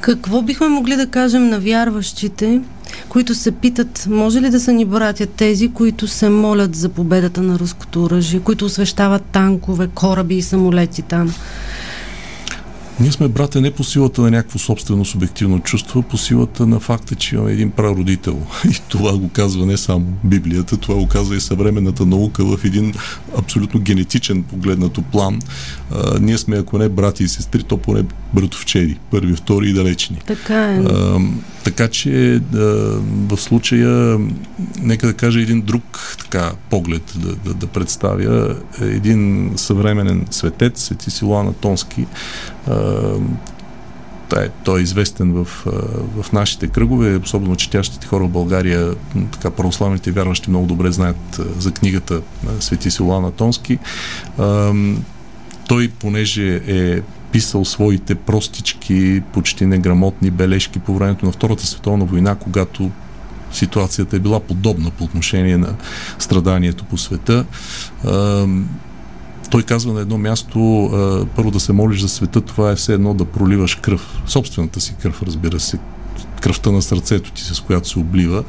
Какво 0.01 0.41
бихме 0.41 0.67
могли 0.67 0.96
да 0.96 1.10
кажем 1.10 1.50
на 1.50 1.60
вярващите, 1.60 2.62
които 3.09 3.35
се 3.35 3.51
питат, 3.51 4.07
може 4.09 4.41
ли 4.41 4.49
да 4.49 4.59
са 4.59 4.73
ни 4.73 4.85
братя 4.85 5.25
тези, 5.25 5.73
които 5.73 6.07
се 6.07 6.29
молят 6.29 6.75
за 6.75 6.89
победата 6.89 7.41
на 7.41 7.59
руското 7.59 8.03
оръжие, 8.03 8.39
които 8.39 8.65
освещават 8.65 9.23
танкове, 9.23 9.87
кораби 9.87 10.35
и 10.35 10.41
самолети 10.41 11.01
там? 11.01 11.33
Ние 12.99 13.11
сме 13.11 13.27
брате 13.27 13.61
не 13.61 13.71
по 13.71 13.83
силата 13.83 14.21
на 14.21 14.31
някакво 14.31 14.59
собствено 14.59 15.05
субективно 15.05 15.59
чувство, 15.59 16.01
по 16.01 16.17
силата 16.17 16.67
на 16.67 16.79
факта, 16.79 17.15
че 17.15 17.35
имаме 17.35 17.51
един 17.51 17.71
прародител. 17.71 18.41
И 18.65 18.81
това 18.89 19.17
го 19.17 19.29
казва 19.29 19.65
не 19.65 19.77
само 19.77 20.05
Библията, 20.23 20.77
това 20.77 20.95
го 20.95 21.07
казва 21.07 21.35
и 21.35 21.41
съвременната 21.41 22.05
наука 22.05 22.45
в 22.45 22.65
един 22.65 22.93
абсолютно 23.37 23.79
генетичен 23.79 24.43
погледнато 24.43 25.01
план. 25.01 25.39
А, 25.91 26.19
ние 26.19 26.37
сме, 26.37 26.57
ако 26.57 26.77
не 26.77 26.89
брати 26.89 27.23
и 27.23 27.27
сестри, 27.27 27.63
то 27.63 27.77
поне 27.77 28.03
братовчери. 28.33 28.99
Първи, 29.11 29.35
втори 29.35 29.69
и 29.69 29.73
далечни. 29.73 30.21
Така 30.27 30.73
е. 30.73 30.77
А, 30.77 31.19
така 31.63 31.87
че 31.87 32.35
а, 32.35 32.59
в 33.29 33.37
случая, 33.37 34.19
нека 34.81 35.07
да 35.07 35.13
кажа 35.13 35.41
един 35.41 35.61
друг 35.61 36.15
така 36.19 36.51
поглед 36.69 37.13
да, 37.15 37.35
да, 37.35 37.53
да 37.53 37.67
представя. 37.67 38.55
Един 38.81 39.51
съвременен 39.55 40.25
светец, 40.31 40.83
свети 40.83 41.11
Силуан 41.11 41.47
Атонски, 41.47 42.05
той, 44.29 44.50
той 44.63 44.79
е 44.79 44.83
известен 44.83 45.33
в, 45.33 45.47
в 46.21 46.31
нашите 46.33 46.67
кръгове, 46.67 47.17
особено 47.17 47.55
четящите 47.55 48.07
хора 48.07 48.24
в 48.24 48.29
България, 48.29 48.95
така 49.31 49.51
православните 49.51 50.12
вярващи 50.12 50.50
много 50.50 50.65
добре 50.65 50.91
знаят 50.91 51.41
за 51.59 51.71
книгата 51.71 52.21
Свети 52.59 52.91
Силуан 52.91 53.25
Атонски. 53.25 53.79
Той, 55.67 55.88
понеже 56.00 56.62
е 56.67 57.01
писал 57.31 57.65
своите 57.65 58.15
простички, 58.15 59.24
почти 59.33 59.65
неграмотни 59.65 60.31
бележки 60.31 60.79
по 60.79 60.95
времето 60.95 61.25
на 61.25 61.31
Втората 61.31 61.65
световна 61.65 62.05
война, 62.05 62.36
когато 62.36 62.91
ситуацията 63.51 64.15
е 64.15 64.19
била 64.19 64.39
подобна 64.39 64.91
по 64.91 65.03
отношение 65.03 65.57
на 65.57 65.75
страданието 66.19 66.83
по 66.83 66.97
света. 66.97 67.45
Той 69.51 69.63
казва 69.63 69.93
на 69.93 70.01
едно 70.01 70.17
място, 70.17 70.89
първо 71.35 71.51
да 71.51 71.59
се 71.59 71.73
молиш 71.73 72.01
за 72.01 72.09
света, 72.09 72.41
това 72.41 72.71
е 72.71 72.75
все 72.75 72.93
едно 72.93 73.13
да 73.13 73.25
проливаш 73.25 73.75
кръв. 73.75 74.21
Собствената 74.27 74.81
си 74.81 74.95
кръв, 75.01 75.23
разбира 75.23 75.59
се, 75.59 75.79
кръвта 76.41 76.71
на 76.71 76.81
сърцето 76.81 77.31
ти, 77.31 77.41
с 77.41 77.59
която 77.59 77.89
се 77.89 77.99
облива. 77.99 78.43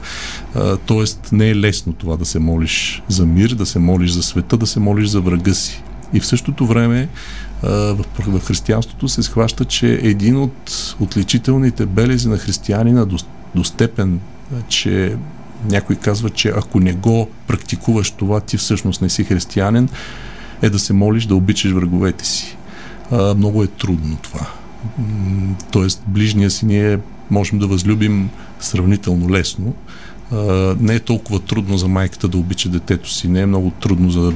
Тоест 0.86 1.28
не 1.32 1.50
е 1.50 1.56
лесно 1.56 1.92
това 1.92 2.16
да 2.16 2.24
се 2.24 2.38
молиш 2.38 3.02
за 3.08 3.26
мир, 3.26 3.50
да 3.50 3.66
се 3.66 3.78
молиш 3.78 4.10
за 4.10 4.22
света, 4.22 4.56
да 4.56 4.66
се 4.66 4.80
молиш 4.80 5.08
за 5.08 5.20
врага 5.20 5.54
си. 5.54 5.82
И 6.12 6.20
в 6.20 6.26
същото 6.26 6.66
време 6.66 7.08
в, 7.62 8.04
в 8.18 8.40
християнството 8.40 9.08
се 9.08 9.22
схваща, 9.22 9.64
че 9.64 10.00
един 10.02 10.36
от 10.36 10.96
отличителните 11.00 11.86
белези 11.86 12.28
на 12.28 12.38
християнина 12.38 13.06
до, 13.06 13.16
до 13.54 13.64
степен, 13.64 14.20
че 14.68 15.16
някой 15.70 15.96
казва, 15.96 16.30
че 16.30 16.48
ако 16.48 16.80
не 16.80 16.92
го 16.92 17.28
практикуваш 17.46 18.10
това, 18.10 18.40
ти 18.40 18.56
всъщност 18.56 19.02
не 19.02 19.08
си 19.08 19.24
християнин, 19.24 19.88
е 20.62 20.70
да 20.70 20.78
се 20.78 20.92
молиш 20.92 21.26
да 21.26 21.34
обичаш 21.34 21.72
враговете 21.72 22.26
си. 22.26 22.56
А, 23.10 23.34
много 23.34 23.62
е 23.62 23.66
трудно 23.66 24.16
това. 24.22 24.46
Тоест, 25.70 26.02
ближния 26.06 26.50
си 26.50 26.66
ние 26.66 26.98
можем 27.30 27.58
да 27.58 27.66
възлюбим 27.66 28.30
сравнително 28.60 29.30
лесно. 29.30 29.74
А, 30.32 30.36
не 30.80 30.94
е 30.94 31.00
толкова 31.00 31.40
трудно 31.40 31.78
за 31.78 31.88
майката 31.88 32.28
да 32.28 32.38
обича 32.38 32.68
детето 32.68 33.12
си, 33.12 33.28
не 33.28 33.40
е 33.40 33.46
много 33.46 33.70
трудно 33.70 34.10
за 34.10 34.32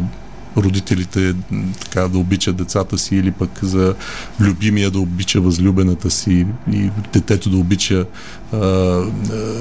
родителите 0.57 1.35
така 1.81 2.09
да 2.09 2.19
обичат 2.19 2.57
децата 2.57 2.99
си 2.99 3.17
или 3.17 3.31
пък 3.31 3.51
за 3.63 3.95
любимия 4.41 4.91
да 4.91 5.01
обича 5.01 5.41
възлюбената 5.41 6.11
си 6.11 6.47
и 6.73 6.91
детето 7.13 7.51
да 7.51 7.57
обича 7.57 8.07
а, 8.53 8.59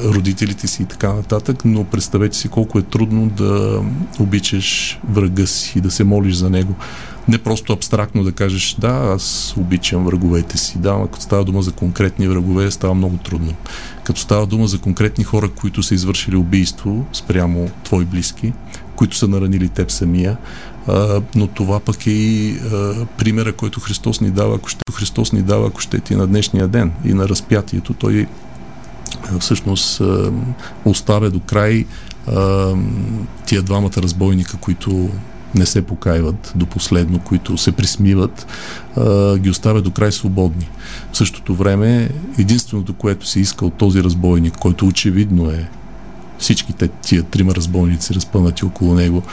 родителите 0.05 0.67
си 0.67 0.83
и 0.83 0.85
така 0.85 1.13
нататък, 1.13 1.65
но 1.65 1.83
представете 1.83 2.37
си 2.37 2.47
колко 2.47 2.79
е 2.79 2.81
трудно 2.81 3.29
да 3.29 3.81
обичаш 4.19 4.99
врага 5.09 5.47
си 5.47 5.77
и 5.77 5.81
да 5.81 5.91
се 5.91 6.03
молиш 6.03 6.35
за 6.35 6.49
него. 6.49 6.75
Не 7.27 7.37
просто 7.37 7.73
абстрактно 7.73 8.23
да 8.23 8.31
кажеш, 8.31 8.75
да, 8.79 8.87
аз 8.87 9.53
обичам 9.57 10.05
враговете 10.05 10.57
си. 10.57 10.77
Да, 10.77 10.93
но 10.93 11.07
става 11.19 11.43
дума 11.43 11.61
за 11.61 11.71
конкретни 11.71 12.27
врагове, 12.27 12.71
става 12.71 12.93
много 12.93 13.17
трудно. 13.17 13.53
Като 14.03 14.19
става 14.19 14.45
дума 14.45 14.67
за 14.67 14.79
конкретни 14.79 15.23
хора, 15.23 15.49
които 15.49 15.83
са 15.83 15.95
извършили 15.95 16.35
убийство 16.35 17.05
спрямо 17.13 17.69
твои 17.83 18.05
близки, 18.05 18.53
които 18.95 19.17
са 19.17 19.27
наранили 19.27 19.69
теб 19.69 19.91
самия, 19.91 20.37
но 21.35 21.47
това 21.47 21.79
пък 21.79 22.07
е 22.07 22.11
и 22.11 22.59
примера, 23.17 23.53
който 23.53 23.79
Христос 23.79 24.21
ни 24.21 24.29
дава, 24.29 24.55
ако 24.55 24.69
ще, 24.69 24.81
Христос 24.93 25.31
ни 25.31 25.41
дава, 25.41 25.67
ако 25.67 25.81
ще 25.81 25.99
ти 25.99 26.15
на 26.15 26.27
днешния 26.27 26.67
ден 26.67 26.91
и 27.05 27.13
на 27.13 27.29
разпятието, 27.29 27.93
той 27.93 28.27
всъщност 29.39 30.01
оставя 30.85 31.29
до 31.29 31.39
край 31.39 31.85
тия 33.45 33.61
двамата 33.61 33.91
разбойника, 33.97 34.57
които 34.57 35.09
не 35.55 35.65
се 35.65 35.81
покаиват 35.81 36.53
до 36.55 36.65
последно, 36.65 37.19
които 37.19 37.57
се 37.57 37.71
присмиват, 37.71 38.47
ги 39.37 39.49
оставя 39.49 39.81
до 39.81 39.91
край 39.91 40.11
свободни. 40.11 40.69
В 41.11 41.17
същото 41.17 41.55
време, 41.55 42.09
единственото, 42.39 42.93
което 42.93 43.27
се 43.27 43.39
иска 43.39 43.65
от 43.65 43.73
този 43.73 44.03
разбойник, 44.03 44.57
който 44.57 44.87
очевидно 44.87 45.49
е 45.49 45.69
всичките 46.41 46.87
тия 46.87 47.23
трима 47.23 47.55
разбойници, 47.55 48.13
разпънати 48.13 48.65
около 48.65 48.93
него, 48.93 49.23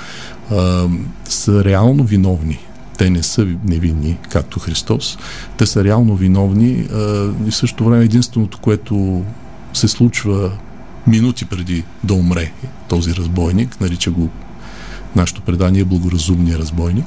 а, 0.51 0.89
са 1.25 1.65
реално 1.65 2.05
виновни. 2.05 2.59
Те 2.99 3.11
не 3.11 3.23
са 3.23 3.47
невинни, 3.65 4.19
както 4.31 4.61
Христос. 4.61 5.19
Те 5.57 5.67
са 5.67 5.85
реално 5.85 6.17
виновни 6.17 6.89
а, 6.93 7.31
и 7.47 7.51
в 7.51 7.57
същото 7.57 7.85
време 7.85 8.05
единственото, 8.05 8.59
което 8.59 9.25
се 9.73 9.89
случва 9.89 10.53
минути 11.07 11.45
преди 11.45 11.85
да 12.05 12.15
умре 12.15 12.53
този 12.89 13.15
разбойник, 13.15 13.81
нарича 13.81 14.11
го 14.11 14.29
нашето 15.17 15.43
предание 15.43 15.85
благоразумния 15.85 16.59
разбойник. 16.59 17.07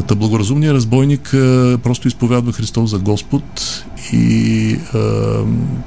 Та 0.00 0.14
благоразумният 0.14 0.74
разбойник 0.74 1.34
а, 1.34 1.78
просто 1.82 2.08
изповядва 2.08 2.52
Христос 2.52 2.90
за 2.90 2.98
Господ 2.98 3.42
и 4.12 4.76
а, 4.94 4.98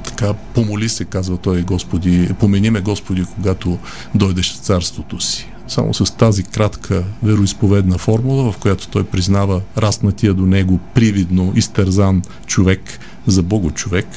така 0.04 0.34
помоли 0.34 0.90
се, 0.90 1.06
казва 1.06 1.38
той 1.38 1.62
Господи, 1.62 2.30
помени 2.40 2.70
ме 2.70 2.82
Господи, 2.82 3.26
когато 3.36 3.78
дойдеш 4.16 4.54
в 4.54 4.58
царството 4.58 5.22
си. 5.22 5.48
Само 5.68 5.94
с 5.94 6.18
тази 6.18 6.44
кратка 6.44 7.04
вероисповедна 7.24 7.98
формула, 7.98 8.52
в 8.52 8.58
която 8.58 8.88
той 8.88 9.04
признава 9.04 9.62
растнатия 9.78 10.34
до 10.34 10.46
него 10.46 10.80
привидно 10.94 11.54
изтерзан 11.56 12.22
човек 12.46 13.00
за 13.28 13.44
Бого 13.44 13.72
човек 13.72 14.08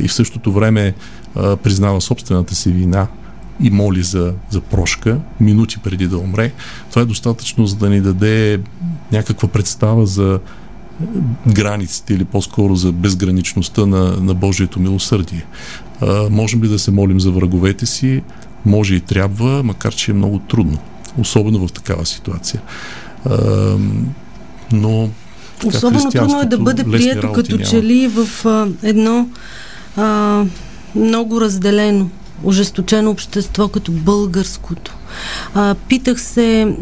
и 0.00 0.08
в 0.08 0.12
същото 0.12 0.52
време 0.52 0.94
признава 1.34 2.00
собствената 2.00 2.54
си 2.54 2.70
вина 2.70 3.06
и 3.62 3.70
моли 3.70 4.02
за, 4.02 4.34
за 4.50 4.60
прошка 4.60 5.18
минути 5.40 5.78
преди 5.78 6.06
да 6.06 6.18
умре. 6.18 6.52
Това 6.90 7.02
е 7.02 7.04
достатъчно, 7.04 7.66
за 7.66 7.76
да 7.76 7.90
ни 7.90 8.00
даде 8.00 8.60
някаква 9.12 9.48
представа 9.48 10.06
за 10.06 10.40
границите 11.48 12.14
или 12.14 12.24
по-скоро 12.24 12.76
за 12.76 12.92
безграничността 12.92 13.86
на, 13.86 14.16
на 14.20 14.34
Божието 14.34 14.80
милосърдие. 14.80 15.44
А, 16.00 16.28
можем 16.30 16.62
ли 16.62 16.68
да 16.68 16.78
се 16.78 16.90
молим 16.90 17.20
за 17.20 17.30
враговете 17.30 17.86
си? 17.86 18.22
Може 18.66 18.94
и 18.94 19.00
трябва, 19.00 19.62
макар 19.62 19.94
че 19.94 20.10
е 20.10 20.14
много 20.14 20.38
трудно, 20.38 20.78
особено 21.18 21.68
в 21.68 21.72
такава 21.72 22.06
ситуация. 22.06 22.62
А, 23.24 23.36
но 24.72 25.10
така, 25.60 25.76
Особено 25.76 26.10
трудно 26.10 26.40
е 26.40 26.44
да 26.44 26.58
бъде 26.58 26.84
прието 26.84 27.32
като 27.32 27.56
няма. 27.56 27.64
че 27.70 27.82
ли 27.82 28.08
в 28.08 28.46
а, 28.46 28.68
едно 28.82 29.28
а, 29.96 30.44
много 30.94 31.40
разделено, 31.40 32.10
ожесточено 32.44 33.10
общество 33.10 33.68
като 33.68 33.92
българското. 33.92 34.96
А, 35.54 35.74
питах 35.88 36.20
се 36.20 36.76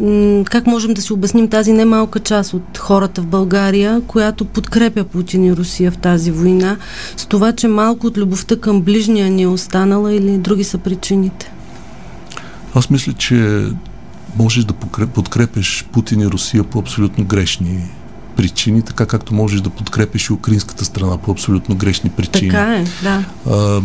как 0.45 0.67
можем 0.67 0.95
да 0.95 1.03
си 1.03 1.13
обясним 1.13 1.49
тази 1.49 1.73
немалка 1.73 2.21
част 2.21 2.55
от 2.55 2.79
хората 2.79 3.23
в 3.23 3.27
България, 3.27 4.01
която 4.07 4.45
подкрепя 4.45 5.05
Путин 5.05 5.45
и 5.45 5.57
Русия 5.57 5.91
в 5.91 5.99
тази 5.99 6.31
война, 6.31 6.77
с 7.17 7.27
това, 7.27 7.53
че 7.53 7.69
малко 7.69 8.07
от 8.07 8.19
любовта 8.19 8.57
към 8.57 8.83
ближния 8.83 9.31
ни 9.31 9.43
е 9.43 9.47
останала 9.47 10.13
или 10.13 10.39
други 10.39 10.65
са 10.65 10.79
причините? 10.79 11.53
Аз 12.75 12.91
мисля, 12.91 13.13
че 13.13 13.67
можеш 14.39 14.65
да 14.65 14.73
подкрепеш 15.07 15.85
Путин 15.93 16.21
и 16.21 16.27
Русия 16.27 16.65
по 16.65 16.79
абсолютно 16.79 17.25
грешни 17.25 17.91
причини, 18.37 18.83
така 18.83 19.07
както 19.07 19.35
можеш 19.35 19.61
да 19.61 19.71
подкрепиш 19.71 20.29
и 20.29 20.33
украинската 20.33 20.85
страна 20.85 21.19
по 21.19 21.31
абсолютно 21.31 21.77
грешни 21.77 22.11
причини. 22.11 22.51
Така 22.51 22.77
е, 22.77 22.85
да. 23.03 23.25
А, 23.51 23.81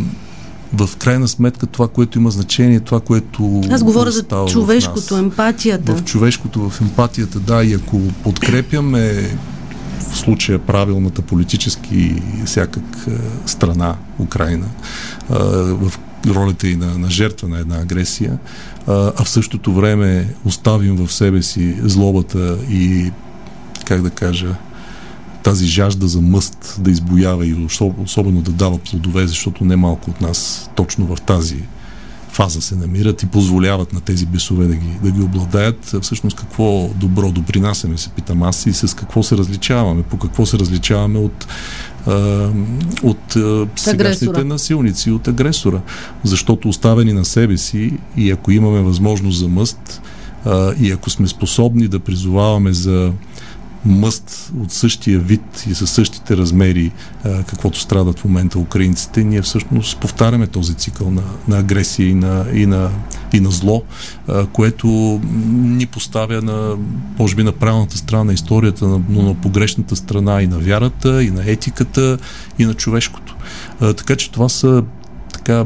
в 0.78 0.98
крайна 0.98 1.28
сметка 1.28 1.66
това, 1.66 1.88
което 1.88 2.18
има 2.18 2.32
значение, 2.32 2.80
това, 2.80 3.00
което. 3.00 3.62
Аз 3.72 3.84
говоря 3.84 4.12
за 4.12 4.24
човешкото, 4.48 5.16
в 5.16 5.20
емпатията. 5.20 5.96
В 5.96 6.04
човешкото, 6.04 6.70
в 6.70 6.82
емпатията, 6.82 7.40
да. 7.40 7.64
И 7.64 7.74
ако 7.74 8.02
подкрепяме 8.24 9.30
в 10.12 10.18
случая 10.18 10.60
правилната 10.60 11.22
политически 11.22 12.22
всякак 12.46 12.84
страна, 13.46 13.96
Украина, 14.20 14.66
в 15.30 15.94
ролята 16.28 16.68
и 16.68 16.76
на, 16.76 16.98
на 16.98 17.10
жертва 17.10 17.48
на 17.48 17.60
една 17.60 17.78
агресия, 17.78 18.38
а 18.88 19.24
в 19.24 19.30
същото 19.30 19.74
време 19.74 20.28
оставим 20.46 20.96
в 20.96 21.14
себе 21.14 21.42
си 21.42 21.76
злобата 21.84 22.58
и, 22.70 23.12
как 23.86 24.02
да 24.02 24.10
кажа, 24.10 24.56
тази 25.46 25.66
жажда 25.66 26.08
за 26.08 26.22
мъст 26.22 26.76
да 26.80 26.92
избоява 26.92 27.48
и 27.48 27.68
особено 28.04 28.42
да 28.42 28.52
дава 28.52 28.78
плодове, 28.78 29.28
защото 29.28 29.66
не 29.66 29.76
малко 29.76 30.10
от 30.10 30.22
нас 30.22 30.70
точно 30.76 31.16
в 31.16 31.22
тази 31.22 31.58
фаза 32.30 32.62
се 32.62 32.76
намират 32.76 33.24
и 33.24 33.26
позволяват 33.26 33.94
на 33.94 34.02
тези 34.02 34.26
бесове 34.26 34.68
да 34.68 34.76
ги, 34.76 34.98
да 35.04 35.12
ги 35.12 35.22
обладаят. 35.22 35.96
Всъщност 36.02 36.38
какво 36.38 36.90
добро 36.96 37.32
допринасяме, 37.32 37.98
се 37.98 38.10
питам 38.10 38.44
аз 38.44 38.66
и 38.66 38.74
с 38.74 38.96
какво 38.96 39.24
се 39.24 39.38
различаваме, 39.38 40.04
по 40.04 40.18
какво 40.18 40.46
се 40.46 40.60
различаваме 40.60 41.20
от 41.20 41.48
от 43.04 43.38
сегашните 43.76 44.44
насилници, 44.44 45.12
от 45.12 45.28
агресора. 45.28 45.82
Защото 46.24 46.70
оставени 46.70 47.14
на 47.14 47.26
себе 47.26 47.58
си 47.58 47.98
и 48.18 48.32
ако 48.32 48.52
имаме 48.52 48.82
възможност 48.82 49.40
за 49.40 49.48
мъст 49.48 50.02
и 50.80 50.92
ако 50.92 51.10
сме 51.10 51.28
способни 51.28 51.88
да 51.88 52.00
призоваваме 52.00 52.74
за 52.74 53.12
мъст 53.86 54.52
от 54.60 54.72
същия 54.72 55.20
вид 55.20 55.66
и 55.70 55.76
със 55.76 55.92
същите 55.92 56.38
размери, 56.38 56.92
а, 57.24 57.44
каквото 57.44 57.80
страдат 57.80 58.20
в 58.20 58.26
момента 58.26 58.60
украинците, 58.60 59.24
ние 59.24 59.42
всъщност 59.42 59.98
повтаряме 59.98 60.48
този 60.48 60.74
цикъл 60.74 61.12
на, 61.12 61.24
на 61.48 61.58
агресия 61.58 62.10
и 62.10 62.14
на, 62.14 62.46
и 62.54 62.66
на, 62.66 62.90
и 63.34 63.40
на 63.40 63.52
зло, 63.52 63.84
а, 64.28 64.46
което 64.46 64.88
ни 65.52 65.86
поставя 65.86 66.42
на, 66.42 66.78
може 67.20 67.36
би, 67.36 67.44
на 67.44 67.52
правилната 67.52 67.98
страна 67.98 68.24
на 68.24 68.34
историята, 68.34 68.86
но 69.10 69.22
на 69.22 69.34
погрешната 69.34 69.96
страна 69.96 70.42
и 70.42 70.48
на 70.48 70.60
вярата, 70.60 71.24
и 71.24 71.32
на 71.32 71.52
етиката, 71.52 72.18
и 72.60 72.66
на 72.66 72.74
човешкото. 72.74 73.36
А, 73.80 73.94
така 73.94 74.16
че 74.16 74.32
това 74.32 74.50
са 74.50 74.84
така 75.34 75.66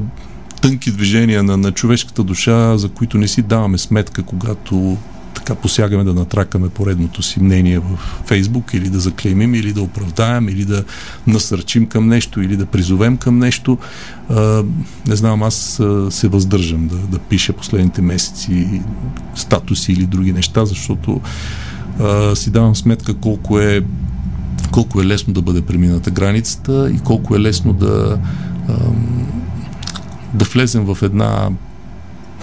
тънки 0.61 0.91
движения 0.91 1.43
на, 1.43 1.57
на 1.57 1.71
човешката 1.71 2.23
душа, 2.23 2.77
за 2.77 2.89
които 2.89 3.17
не 3.17 3.27
си 3.27 3.41
даваме 3.41 3.77
сметка, 3.77 4.23
когато 4.23 4.97
така 5.39 5.55
посягаме 5.55 6.03
да 6.03 6.13
натракаме 6.13 6.69
поредното 6.69 7.23
си 7.23 7.39
мнение 7.39 7.79
в 7.79 7.99
Фейсбук 8.25 8.73
или 8.73 8.89
да 8.89 8.99
заклеймим, 8.99 9.55
или 9.55 9.73
да 9.73 9.81
оправдаем, 9.81 10.49
или 10.49 10.65
да 10.65 10.83
насърчим 11.27 11.85
към 11.87 12.07
нещо, 12.07 12.41
или 12.41 12.57
да 12.57 12.65
призовем 12.65 13.17
към 13.17 13.39
нещо. 13.39 13.77
А, 14.29 14.63
не 15.07 15.15
знам, 15.15 15.43
аз 15.43 15.81
се 16.09 16.27
въздържам 16.27 16.87
да, 16.87 16.95
да 16.95 17.19
пиша 17.19 17.53
последните 17.53 18.01
месеци 18.01 18.81
статуси 19.35 19.91
или 19.91 20.05
други 20.05 20.33
неща, 20.33 20.65
защото 20.65 21.21
а, 21.99 22.35
си 22.35 22.51
давам 22.51 22.75
сметка 22.75 23.13
колко 23.13 23.59
е 23.59 23.81
колко 24.71 25.01
е 25.01 25.05
лесно 25.05 25.33
да 25.33 25.41
бъде 25.41 25.61
премината 25.61 26.11
границата 26.11 26.91
и 26.95 26.99
колко 26.99 27.35
е 27.35 27.39
лесно 27.39 27.73
да 27.73 28.19
да 30.33 30.45
влезем 30.45 30.85
в 30.85 30.97
една 31.01 31.49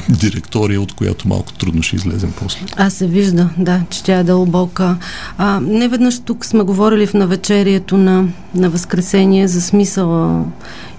директория, 0.08 0.80
от 0.80 0.92
която 0.92 1.28
малко 1.28 1.52
трудно 1.52 1.82
ще 1.82 1.96
излезем 1.96 2.32
после. 2.40 2.60
Аз 2.76 2.94
се 2.94 3.06
вижда, 3.06 3.48
да, 3.58 3.80
че 3.90 4.02
тя 4.02 4.18
е 4.18 4.24
дълбока. 4.24 4.96
А, 5.38 5.60
не 5.60 5.88
веднъж 5.88 6.18
тук 6.18 6.44
сме 6.44 6.62
говорили 6.62 7.06
в 7.06 7.14
навечерието 7.14 7.96
на, 7.96 8.24
на 8.54 8.70
Възкресение 8.70 9.48
за 9.48 9.62
смисъла 9.62 10.44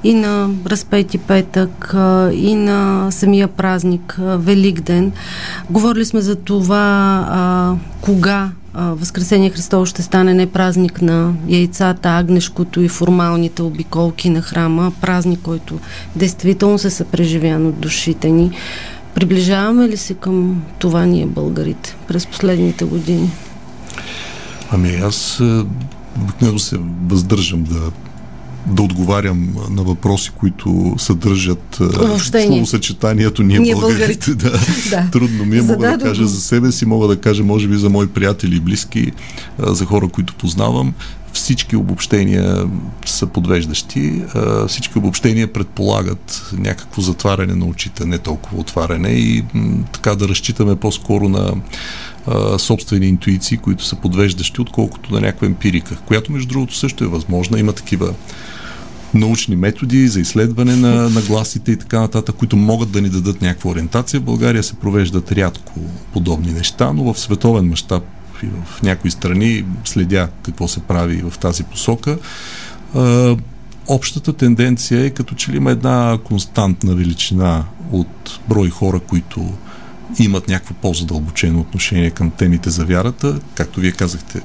и 0.04 0.14
на 0.14 0.50
разпети 0.66 1.18
петък, 1.18 1.96
и 2.34 2.56
на 2.56 3.08
самия 3.12 3.48
празник, 3.48 4.16
Великден. 4.20 5.12
Говорили 5.70 6.06
сме 6.06 6.22
за 6.22 6.36
това 6.36 7.26
а, 7.30 7.74
кога 8.02 8.52
Възкресение 8.80 9.50
Христово 9.50 9.86
ще 9.86 10.02
стане 10.02 10.34
не 10.34 10.46
празник 10.46 11.02
на 11.02 11.34
яйцата, 11.48 12.10
агнешкото 12.10 12.82
и 12.82 12.90
формалните 12.90 13.62
обиколки 13.62 14.30
на 14.30 14.42
храма, 14.42 14.92
празник, 15.02 15.40
който 15.40 15.80
действително 16.16 16.78
се 16.78 16.90
съпреживян 16.90 17.66
от 17.66 17.80
душите 17.80 18.30
ни. 18.30 18.52
Приближаваме 19.18 19.90
ли 19.90 19.98
се 19.98 20.14
към 20.14 20.64
това 20.80 21.06
ние 21.06 21.26
българите 21.26 21.96
през 22.08 22.26
последните 22.28 22.86
години? 22.86 23.32
Ами 24.72 24.96
аз 24.96 25.40
е, 25.40 25.64
обикновено 26.22 26.60
се 26.60 26.78
въздържам 27.08 27.64
да 27.64 27.92
да 28.68 28.82
отговарям 28.82 29.56
на 29.70 29.84
въпроси, 29.84 30.32
които 30.40 30.96
съдържат 30.98 31.80
е, 31.82 32.42
словосъчетанието 32.42 33.44
ние, 33.44 33.60
ние 33.60 33.76
българите. 33.76 34.34
да. 34.36 34.52
да. 34.90 35.10
Трудно 35.12 35.46
ми 35.46 35.58
е, 35.58 35.62
мога 35.62 35.98
да 35.98 36.04
кажа 36.04 36.28
за 36.28 36.42
себе 36.42 36.72
си, 36.72 36.86
мога 36.86 37.08
да 37.08 37.18
кажа 37.18 37.44
може 37.44 37.68
би 37.68 37.78
за 37.78 37.90
мои 37.90 38.08
приятели 38.08 38.56
и 38.56 38.60
близки, 38.60 39.00
е, 39.00 39.12
за 39.60 39.86
хора, 39.86 40.08
които 40.08 40.36
познавам 40.36 40.94
всички 41.38 41.76
обобщения 41.76 42.70
са 43.06 43.28
подвеждащи. 43.28 44.22
Всички 44.68 44.98
обобщения 44.98 45.54
предполагат 45.54 46.52
някакво 46.58 47.02
затваряне 47.02 47.56
на 47.56 47.66
очите, 47.66 48.06
не 48.06 48.18
толкова 48.18 48.60
отваряне 48.60 49.10
и 49.10 49.44
така 49.94 50.16
да 50.16 50.28
разчитаме 50.28 50.76
по-скоро 50.76 51.30
на 51.30 51.54
собствени 52.58 53.08
интуиции, 53.08 53.58
които 53.58 53.86
са 53.86 53.96
подвеждащи, 53.96 54.62
отколкото 54.62 55.14
на 55.14 55.22
някаква 55.22 55.48
емпирика, 55.48 55.98
която 56.06 56.32
между 56.32 56.48
другото 56.48 56.76
също 56.76 57.04
е 57.04 57.08
възможна. 57.08 57.60
Има 57.60 57.74
такива 57.74 58.14
научни 59.14 59.56
методи 59.56 60.08
за 60.08 60.20
изследване 60.20 60.76
на, 60.76 61.10
на 61.10 61.22
гласите 61.22 61.72
и 61.72 61.78
така 61.78 62.00
нататък, 62.00 62.36
които 62.36 62.58
могат 62.58 62.92
да 62.92 63.02
ни 63.02 63.10
дадат 63.10 63.42
някаква 63.42 63.72
ориентация. 63.72 64.20
В 64.20 64.24
България 64.24 64.64
се 64.64 64.74
провеждат 64.74 65.32
рядко 65.32 65.74
подобни 66.14 66.54
неща, 66.54 66.94
но 66.94 67.14
в 67.14 67.20
световен 67.20 67.66
мащаб 67.66 68.04
и 68.44 68.48
в 68.48 68.82
някои 68.84 69.12
страни 69.12 69.66
следя 69.86 70.30
какво 70.44 70.68
се 70.68 70.80
прави 70.80 71.24
в 71.30 71.38
тази 71.38 71.64
посока. 71.64 72.18
Общата 73.88 74.34
тенденция 74.34 75.06
е 75.06 75.10
като 75.10 75.36
че 75.36 75.52
ли 75.52 75.58
има 75.58 75.72
една 75.72 76.18
константна 76.24 76.96
величина 76.96 77.64
от 77.92 78.40
брой 78.50 78.70
хора, 78.70 79.00
които 79.00 79.54
имат 80.20 80.48
някакво 80.48 80.74
по-задълбочено 80.74 81.60
отношение 81.60 82.10
към 82.10 82.32
темите 82.32 82.70
за 82.70 82.86
вярата. 82.86 83.40
Както 83.56 83.80
вие 83.80 83.92
казахте, 83.92 84.42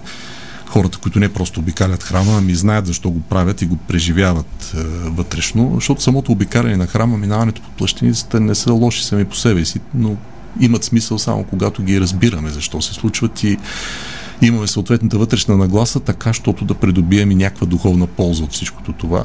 хората, 0.66 0.98
които 0.98 1.18
не 1.18 1.32
просто 1.32 1.60
обикалят 1.60 2.02
храма, 2.02 2.32
ами 2.38 2.54
знаят 2.54 2.86
защо 2.86 3.10
го 3.10 3.20
правят 3.20 3.62
и 3.62 3.66
го 3.66 3.76
преживяват 3.76 4.72
е, 4.74 4.82
вътрешно, 5.08 5.72
защото 5.74 6.02
самото 6.02 6.32
обикаляне 6.32 6.76
на 6.76 6.86
храма, 6.86 7.18
минаването 7.18 7.62
по 7.62 7.70
плащаницата 7.70 8.40
не 8.40 8.54
са 8.54 8.72
лоши 8.72 9.04
сами 9.04 9.24
по 9.24 9.36
себе 9.36 9.64
си, 9.64 9.80
но 9.94 10.16
имат 10.60 10.84
смисъл 10.84 11.18
само 11.18 11.44
когато 11.44 11.82
ги 11.82 12.00
разбираме 12.00 12.50
защо 12.50 12.82
се 12.82 12.94
случват 12.94 13.42
и 13.42 13.58
имаме 14.42 14.66
съответната 14.66 15.18
вътрешна 15.18 15.56
нагласа, 15.56 16.00
така, 16.00 16.32
щото 16.32 16.64
да 16.64 16.74
придобием 16.74 17.30
и 17.30 17.34
някаква 17.34 17.66
духовна 17.66 18.06
полза 18.06 18.44
от 18.44 18.52
всичкото 18.52 18.92
това. 18.92 19.24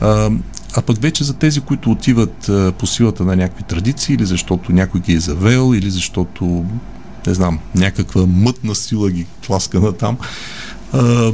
А, 0.00 0.30
а 0.76 0.82
пък 0.82 1.02
вече 1.02 1.24
за 1.24 1.34
тези, 1.34 1.60
които 1.60 1.90
отиват 1.90 2.48
а, 2.48 2.72
по 2.72 2.86
силата 2.86 3.24
на 3.24 3.36
някакви 3.36 3.62
традиции, 3.62 4.14
или 4.14 4.26
защото 4.26 4.72
някой 4.72 5.00
ги 5.00 5.12
е 5.12 5.20
завел, 5.20 5.74
или 5.74 5.90
защото, 5.90 6.64
не 7.26 7.34
знам, 7.34 7.58
някаква 7.74 8.26
мътна 8.26 8.74
сила 8.74 9.10
ги 9.10 9.26
тласка 9.46 9.80
на 9.80 9.92
там, 9.92 10.18
а, 10.92 11.32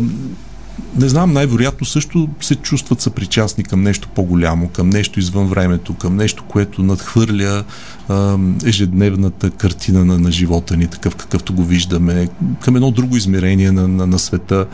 не 0.96 1.08
знам, 1.08 1.32
най-вероятно 1.32 1.86
също 1.86 2.28
се 2.40 2.54
чувстват 2.54 3.00
съпричастни 3.00 3.64
към 3.64 3.82
нещо 3.82 4.08
по-голямо, 4.08 4.68
към 4.68 4.90
нещо 4.90 5.20
извън 5.20 5.46
времето, 5.46 5.94
към 5.94 6.16
нещо, 6.16 6.44
което 6.48 6.82
надхвърля 6.82 7.64
а, 8.08 8.38
ежедневната 8.64 9.50
картина 9.50 10.04
на, 10.04 10.18
на 10.18 10.32
живота 10.32 10.76
ни, 10.76 10.86
такъв 10.86 11.16
какъвто 11.16 11.54
го 11.54 11.64
виждаме, 11.64 12.28
към 12.60 12.76
едно 12.76 12.90
друго 12.90 13.16
измерение 13.16 13.72
на, 13.72 13.88
на, 13.88 14.06
на 14.06 14.18
света. 14.18 14.66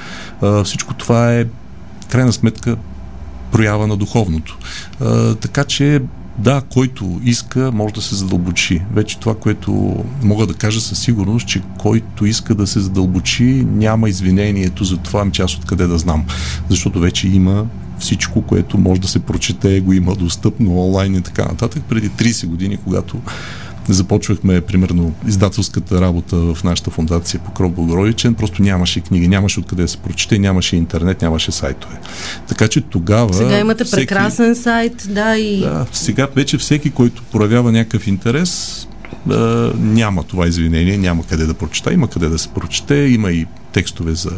А, 0.42 0.64
всичко 0.64 0.94
това 0.94 1.34
е, 1.34 1.44
крайна 2.08 2.32
сметка, 2.32 2.76
проява 3.52 3.86
на 3.86 3.96
духовното. 3.96 4.58
А, 5.00 5.34
така 5.34 5.64
че 5.64 6.00
да, 6.38 6.62
който 6.72 7.20
иска, 7.24 7.72
може 7.72 7.94
да 7.94 8.02
се 8.02 8.14
задълбочи. 8.14 8.82
Вече 8.92 9.18
това, 9.18 9.34
което 9.34 10.04
мога 10.22 10.46
да 10.46 10.54
кажа 10.54 10.80
със 10.80 10.98
сигурност, 10.98 11.46
че 11.46 11.62
който 11.78 12.26
иска 12.26 12.54
да 12.54 12.66
се 12.66 12.80
задълбочи, 12.80 13.66
няма 13.72 14.08
извинението 14.08 14.84
за 14.84 14.96
това, 14.96 15.20
ами 15.20 15.32
част 15.32 15.56
откъде 15.56 15.86
да 15.86 15.98
знам. 15.98 16.24
Защото 16.68 17.00
вече 17.00 17.28
има 17.28 17.66
всичко, 17.98 18.42
което 18.42 18.78
може 18.78 19.00
да 19.00 19.08
се 19.08 19.18
прочете, 19.18 19.80
го 19.80 19.92
има 19.92 20.14
достъпно 20.14 20.86
онлайн 20.86 21.14
и 21.14 21.22
така 21.22 21.44
нататък. 21.44 21.82
Преди 21.88 22.10
30 22.10 22.46
години, 22.46 22.76
когато 22.76 23.20
започвахме, 23.88 24.60
примерно, 24.60 25.14
издателската 25.28 26.00
работа 26.00 26.36
в 26.36 26.64
нашата 26.64 26.90
фундация 26.90 27.40
по 27.40 27.50
Кров 27.50 27.72
Богородичен, 27.72 28.34
просто 28.34 28.62
нямаше 28.62 29.00
книги, 29.00 29.28
нямаше 29.28 29.60
откъде 29.60 29.82
да 29.82 29.88
се 29.88 29.96
прочете, 29.96 30.38
нямаше 30.38 30.76
интернет, 30.76 31.22
нямаше 31.22 31.52
сайтове. 31.52 31.96
Така 32.48 32.68
че 32.68 32.80
тогава... 32.80 33.34
Сега 33.34 33.58
имате 33.58 33.84
всеки, 33.84 34.06
прекрасен 34.06 34.56
сайт, 34.56 35.06
да 35.08 35.36
и... 35.36 35.60
Да, 35.60 35.86
сега 35.92 36.28
вече 36.36 36.58
всеки, 36.58 36.90
който 36.90 37.22
проявява 37.32 37.72
някакъв 37.72 38.06
интерес, 38.06 38.86
а, 39.30 39.36
няма 39.78 40.22
това 40.22 40.46
извинение, 40.46 40.98
няма 40.98 41.26
къде 41.26 41.46
да 41.46 41.54
прочета, 41.54 41.92
има 41.92 42.08
къде 42.08 42.28
да 42.28 42.38
се 42.38 42.48
прочете, 42.48 42.94
има 42.94 43.32
и 43.32 43.46
текстове 43.72 44.14
за 44.14 44.30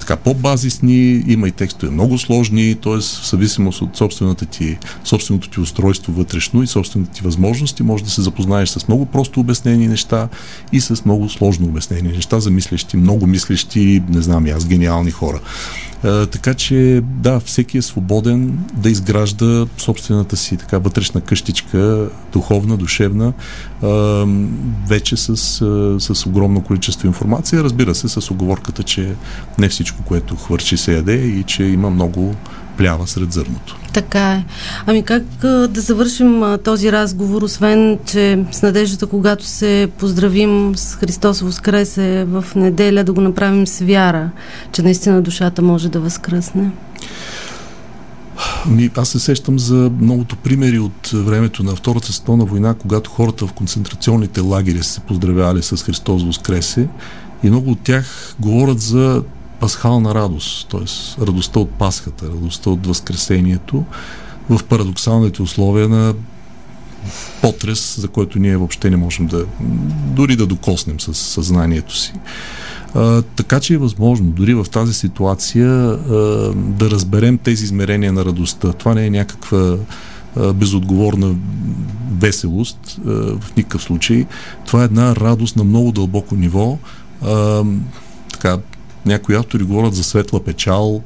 така 0.00 0.16
по-базисни, 0.16 1.24
има 1.26 1.48
и 1.48 1.50
текстове 1.50 1.92
много 1.92 2.18
сложни, 2.18 2.74
т.е. 2.74 2.96
в 2.96 3.30
зависимост 3.30 3.82
от 3.82 3.96
собствената 3.96 4.46
ти, 4.46 4.78
собственото 5.04 5.50
ти 5.50 5.60
устройство 5.60 6.12
вътрешно 6.12 6.62
и 6.62 6.66
собствените 6.66 7.12
ти 7.12 7.22
възможности, 7.22 7.82
може 7.82 8.04
да 8.04 8.10
се 8.10 8.22
запознаеш 8.22 8.68
с 8.68 8.88
много 8.88 9.06
просто 9.06 9.40
обяснени 9.40 9.88
неща 9.88 10.28
и 10.72 10.80
с 10.80 11.04
много 11.04 11.28
сложно 11.28 11.66
обяснени 11.66 12.08
неща 12.08 12.40
за 12.40 12.50
мислещи, 12.50 12.96
много 12.96 13.26
мислещи, 13.26 14.02
не 14.08 14.22
знам 14.22 14.46
аз, 14.46 14.66
гениални 14.66 15.10
хора. 15.10 15.40
А, 16.04 16.26
така 16.26 16.54
че, 16.54 17.02
да, 17.04 17.40
всеки 17.40 17.78
е 17.78 17.82
свободен 17.82 18.58
да 18.74 18.90
изгражда 18.90 19.66
собствената 19.78 20.36
си 20.36 20.56
така 20.56 20.78
вътрешна 20.78 21.20
къщичка, 21.20 22.08
духовна, 22.32 22.76
душевна, 22.76 23.32
а, 23.82 23.88
вече 24.88 25.16
с, 25.16 25.28
а, 25.60 26.00
с 26.00 26.26
огромно 26.26 26.60
количество 26.62 27.06
информация. 27.06 27.64
Разбира 27.64 27.94
се, 27.94 28.08
с 28.08 28.30
оговорката, 28.30 28.82
че 28.82 29.14
не 29.58 29.68
всичко, 29.68 30.02
което 30.02 30.36
хвърчи 30.36 30.76
се 30.76 30.94
яде 30.94 31.14
и 31.14 31.42
че 31.42 31.64
има 31.64 31.90
много 31.90 32.34
плява 32.80 33.06
сред 33.06 33.32
зърното. 33.32 33.76
Така 33.92 34.32
е. 34.32 34.44
Ами 34.86 35.02
как 35.02 35.22
да 35.42 35.80
завършим 35.80 36.44
този 36.64 36.92
разговор, 36.92 37.42
освен, 37.42 37.98
че 38.06 38.44
с 38.52 38.62
надеждата, 38.62 39.06
когато 39.06 39.44
се 39.44 39.88
поздравим 39.98 40.76
с 40.76 40.94
Христос 40.94 41.40
Воскресе 41.40 42.24
в 42.24 42.44
неделя, 42.56 43.04
да 43.04 43.12
го 43.12 43.20
направим 43.20 43.66
с 43.66 43.84
вяра, 43.84 44.30
че 44.72 44.82
наистина 44.82 45.22
душата 45.22 45.62
може 45.62 45.88
да 45.88 46.00
възкръсне? 46.00 46.70
Ми, 48.66 48.90
аз 48.96 49.08
се 49.08 49.18
сещам 49.18 49.58
за 49.58 49.90
многото 50.00 50.36
примери 50.36 50.78
от 50.78 51.10
времето 51.14 51.62
на 51.62 51.76
Втората 51.76 52.12
световна 52.12 52.44
война, 52.44 52.74
когато 52.74 53.10
хората 53.10 53.46
в 53.46 53.52
концентрационните 53.52 54.40
лагери 54.40 54.82
се 54.82 55.00
поздравявали 55.00 55.62
с 55.62 55.76
Христос 55.76 56.24
Воскресе 56.24 56.88
и 57.42 57.50
много 57.50 57.70
от 57.70 57.80
тях 57.80 58.34
говорят 58.40 58.80
за 58.80 59.22
пасхална 59.60 60.14
радост, 60.14 60.68
т.е. 60.68 61.20
радостта 61.26 61.60
от 61.60 61.70
Пасхата, 61.70 62.26
радостта 62.26 62.70
от 62.70 62.86
Възкресението 62.86 63.84
в 64.50 64.64
парадоксалните 64.64 65.42
условия 65.42 65.88
на 65.88 66.14
потрес, 67.42 68.00
за 68.00 68.08
който 68.08 68.38
ние 68.38 68.56
въобще 68.56 68.90
не 68.90 68.96
можем 68.96 69.26
да 69.26 69.46
дори 70.06 70.36
да 70.36 70.46
докоснем 70.46 71.00
с 71.00 71.14
съзнанието 71.14 71.96
си. 71.96 72.12
А, 72.94 73.22
така 73.22 73.60
че 73.60 73.74
е 73.74 73.78
възможно 73.78 74.30
дори 74.30 74.54
в 74.54 74.66
тази 74.70 74.94
ситуация 74.94 75.68
а, 75.68 75.96
да 76.54 76.90
разберем 76.90 77.38
тези 77.38 77.64
измерения 77.64 78.12
на 78.12 78.24
радостта. 78.24 78.72
Това 78.72 78.94
не 78.94 79.06
е 79.06 79.10
някаква 79.10 79.76
а, 80.36 80.52
безотговорна 80.52 81.34
веселост 82.18 82.98
а, 82.98 83.10
в 83.40 83.56
никакъв 83.56 83.82
случай. 83.82 84.26
Това 84.66 84.82
е 84.82 84.84
една 84.84 85.16
радост 85.16 85.56
на 85.56 85.64
много 85.64 85.92
дълбоко 85.92 86.34
ниво. 86.34 86.78
А, 87.22 87.64
така, 88.32 88.58
някои 89.06 89.36
автори 89.36 89.62
говорят 89.62 89.94
за 89.94 90.04
светла 90.04 90.40
печал, 90.40 91.02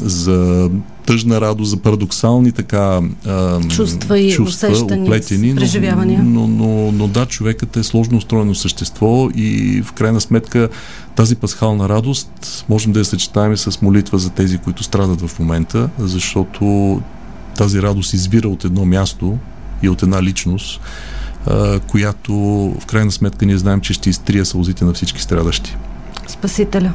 за 0.00 0.70
тъжна 1.06 1.40
радост, 1.40 1.70
за 1.70 1.76
парадоксални 1.76 2.52
така 2.52 3.00
чувства 3.68 4.18
и 4.18 4.32
чувства, 4.32 4.68
усещания, 4.68 5.04
оплетени, 5.04 5.54
преживявания. 5.54 6.22
Но, 6.22 6.46
но, 6.46 6.66
но, 6.66 6.92
но 6.92 7.08
да, 7.08 7.26
човекът 7.26 7.76
е 7.76 7.82
сложно 7.82 8.18
устроено 8.18 8.54
същество 8.54 9.28
и 9.34 9.82
в 9.82 9.92
крайна 9.92 10.20
сметка 10.20 10.68
тази 11.16 11.36
пасхална 11.36 11.88
радост 11.88 12.64
можем 12.68 12.92
да 12.92 12.98
я 12.98 13.04
съчетаем 13.04 13.56
с 13.56 13.82
молитва 13.82 14.18
за 14.18 14.30
тези, 14.30 14.58
които 14.58 14.82
страдат 14.82 15.20
в 15.20 15.38
момента, 15.38 15.90
защото 15.98 17.00
тази 17.56 17.82
радост 17.82 18.12
извира 18.12 18.48
от 18.48 18.64
едно 18.64 18.84
място 18.84 19.38
и 19.82 19.88
от 19.88 20.02
една 20.02 20.22
личност, 20.22 20.80
която 21.86 22.34
в 22.80 22.86
крайна 22.86 23.12
сметка 23.12 23.46
ние 23.46 23.58
знаем, 23.58 23.80
че 23.80 23.92
ще 23.92 24.10
изтрия 24.10 24.44
сълзите 24.46 24.84
на 24.84 24.92
всички 24.92 25.22
страдащи. 25.22 25.76
Спасителя. 26.44 26.92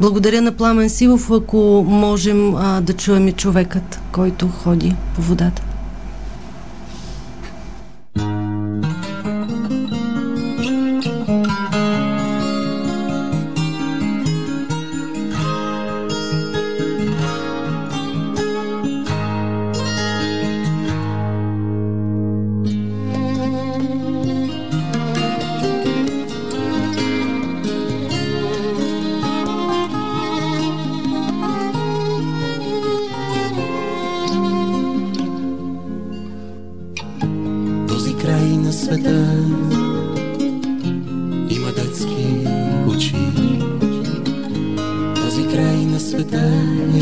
Благодаря 0.00 0.42
на 0.42 0.52
Пламен 0.52 0.90
Силов, 0.90 1.30
ако 1.30 1.84
можем 1.88 2.54
а, 2.54 2.80
да 2.80 2.92
чуем 2.92 3.28
и 3.28 3.32
човекът, 3.32 4.00
който 4.12 4.48
ходи 4.48 4.94
по 5.14 5.22
водата. 5.22 5.62
Българско 38.92 39.32
национално 43.22 43.72
Дарик 45.32 45.54
Радио 45.54 47.01